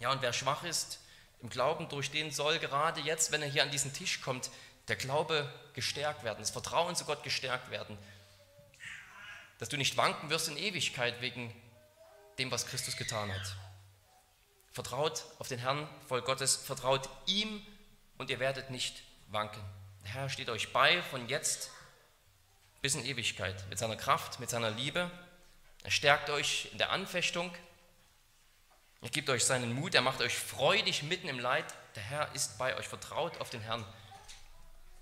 Ja, 0.00 0.10
und 0.10 0.22
wer 0.22 0.32
schwach 0.32 0.64
ist 0.64 0.98
im 1.40 1.48
Glauben, 1.48 1.88
durch 1.88 2.10
den 2.10 2.30
soll 2.30 2.58
gerade 2.58 3.00
jetzt, 3.00 3.30
wenn 3.30 3.42
er 3.42 3.48
hier 3.48 3.62
an 3.62 3.70
diesen 3.70 3.92
Tisch 3.92 4.20
kommt, 4.20 4.50
der 4.88 4.96
Glaube 4.96 5.50
gestärkt 5.72 6.24
werden, 6.24 6.40
das 6.40 6.50
Vertrauen 6.50 6.96
zu 6.96 7.04
Gott 7.04 7.22
gestärkt 7.22 7.70
werden. 7.70 7.96
Dass 9.58 9.68
du 9.68 9.76
nicht 9.76 9.96
wanken 9.96 10.30
wirst 10.30 10.48
in 10.48 10.56
Ewigkeit 10.56 11.20
wegen 11.20 11.54
dem, 12.38 12.50
was 12.50 12.66
Christus 12.66 12.96
getan 12.96 13.32
hat. 13.32 13.56
Vertraut 14.72 15.24
auf 15.38 15.48
den 15.48 15.58
Herrn, 15.58 15.88
Volk 16.08 16.24
Gottes, 16.24 16.56
vertraut 16.56 17.08
ihm 17.26 17.64
und 18.18 18.30
ihr 18.30 18.40
werdet 18.40 18.70
nicht 18.70 19.02
wanken. 19.28 19.62
Der 20.02 20.14
Herr 20.14 20.28
steht 20.28 20.50
euch 20.50 20.72
bei 20.72 21.02
von 21.02 21.28
jetzt 21.28 21.70
bis 22.82 22.94
in 22.94 23.04
Ewigkeit 23.04 23.64
mit 23.70 23.78
seiner 23.78 23.96
Kraft, 23.96 24.40
mit 24.40 24.50
seiner 24.50 24.70
Liebe. 24.70 25.10
Er 25.84 25.90
stärkt 25.90 26.28
euch 26.30 26.68
in 26.72 26.78
der 26.78 26.90
Anfechtung. 26.90 27.54
Er 29.00 29.10
gibt 29.10 29.30
euch 29.30 29.44
seinen 29.44 29.72
Mut. 29.74 29.94
Er 29.94 30.02
macht 30.02 30.20
euch 30.20 30.36
freudig 30.36 31.02
mitten 31.02 31.28
im 31.28 31.38
Leid. 31.38 31.64
Der 31.94 32.02
Herr 32.02 32.34
ist 32.34 32.58
bei 32.58 32.76
euch. 32.76 32.88
Vertraut 32.88 33.40
auf 33.40 33.50
den 33.50 33.60
Herrn. 33.60 33.84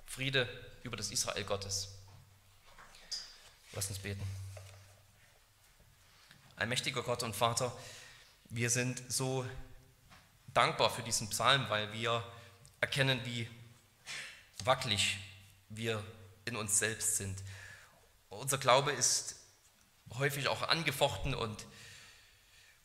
Friede 0.06 0.48
über 0.82 0.96
das 0.96 1.10
Israel 1.10 1.44
Gottes. 1.44 1.88
Lass 3.72 3.88
uns 3.88 3.98
beten. 3.98 4.41
Ein 6.62 6.68
mächtiger 6.68 7.02
Gott 7.02 7.24
und 7.24 7.34
Vater, 7.34 7.76
wir 8.44 8.70
sind 8.70 9.02
so 9.08 9.44
dankbar 10.54 10.90
für 10.90 11.02
diesen 11.02 11.28
Psalm, 11.28 11.66
weil 11.68 11.92
wir 11.92 12.22
erkennen, 12.80 13.20
wie 13.24 13.50
wackelig 14.62 15.18
wir 15.70 16.00
in 16.44 16.54
uns 16.54 16.78
selbst 16.78 17.16
sind. 17.16 17.36
Unser 18.28 18.58
Glaube 18.58 18.92
ist 18.92 19.34
häufig 20.20 20.46
auch 20.46 20.62
angefochten 20.62 21.34
und, 21.34 21.66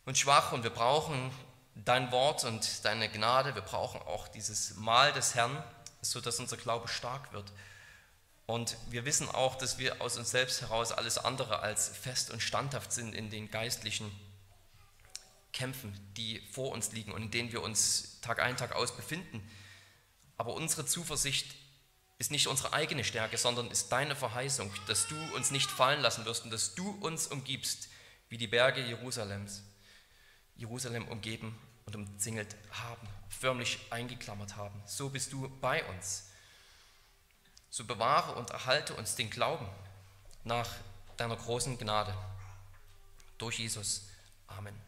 und 0.06 0.18
schwach 0.18 0.54
und 0.54 0.64
wir 0.64 0.72
brauchen 0.72 1.32
dein 1.76 2.12
Wort 2.12 2.46
und 2.46 2.84
deine 2.84 3.10
Gnade. 3.10 3.54
Wir 3.54 3.62
brauchen 3.62 4.02
auch 4.02 4.28
dieses 4.28 4.74
Mahl 4.78 5.14
des 5.14 5.36
Herrn, 5.36 5.64
sodass 6.02 6.40
unser 6.40 6.58
Glaube 6.58 6.88
stark 6.88 7.32
wird. 7.32 7.54
Und 8.48 8.78
wir 8.90 9.04
wissen 9.04 9.28
auch, 9.30 9.56
dass 9.56 9.78
wir 9.78 10.02
aus 10.02 10.18
uns 10.18 10.32
selbst 10.32 10.62
heraus 10.62 10.94
alles 10.94 11.18
andere 11.18 11.60
als 11.60 11.90
fest 11.90 12.32
und 12.32 12.42
standhaft 12.42 12.94
sind 12.94 13.14
in 13.14 13.30
den 13.30 13.52
geistlichen 13.52 14.10
Kämpfen, 15.52 15.94
die 16.16 16.40
vor 16.52 16.72
uns 16.72 16.94
liegen 16.94 17.12
und 17.12 17.24
in 17.24 17.32
denen 17.32 17.52
wir 17.52 17.62
uns 17.62 18.22
Tag 18.22 18.40
ein, 18.40 18.56
Tag 18.56 18.74
aus 18.74 18.96
befinden. 18.96 19.46
Aber 20.38 20.54
unsere 20.54 20.86
Zuversicht 20.86 21.56
ist 22.20 22.32
nicht 22.32 22.48
unsere 22.48 22.72
eigene 22.72 23.04
Stärke, 23.04 23.38
sondern 23.38 23.70
ist 23.70 23.92
deine 23.92 24.16
Verheißung, 24.16 24.72
dass 24.88 25.08
du 25.08 25.16
uns 25.36 25.52
nicht 25.52 25.70
fallen 25.70 26.00
lassen 26.00 26.24
wirst 26.24 26.46
und 26.46 26.52
dass 26.52 26.74
du 26.74 26.92
uns 27.02 27.28
umgibst, 27.28 27.90
wie 28.30 28.38
die 28.38 28.48
Berge 28.48 28.82
Jerusalems, 28.82 29.62
Jerusalem 30.56 31.08
umgeben 31.10 31.60
und 31.86 31.98
umzingelt 31.98 32.56
haben, 32.72 33.08
förmlich 33.28 33.80
eingeklammert 33.90 34.56
haben. 34.56 34.82
So 34.86 35.10
bist 35.10 35.34
du 35.34 35.50
bei 35.60 35.84
uns. 35.90 36.27
So 37.70 37.86
bewahre 37.86 38.36
und 38.36 38.50
erhalte 38.52 38.94
uns 38.96 39.16
den 39.16 39.30
Glauben 39.30 39.68
nach 40.44 40.70
deiner 41.18 41.36
großen 41.36 41.78
Gnade. 41.78 42.14
Durch 43.38 43.60
Jesus. 43.60 44.04
Amen. 44.48 44.87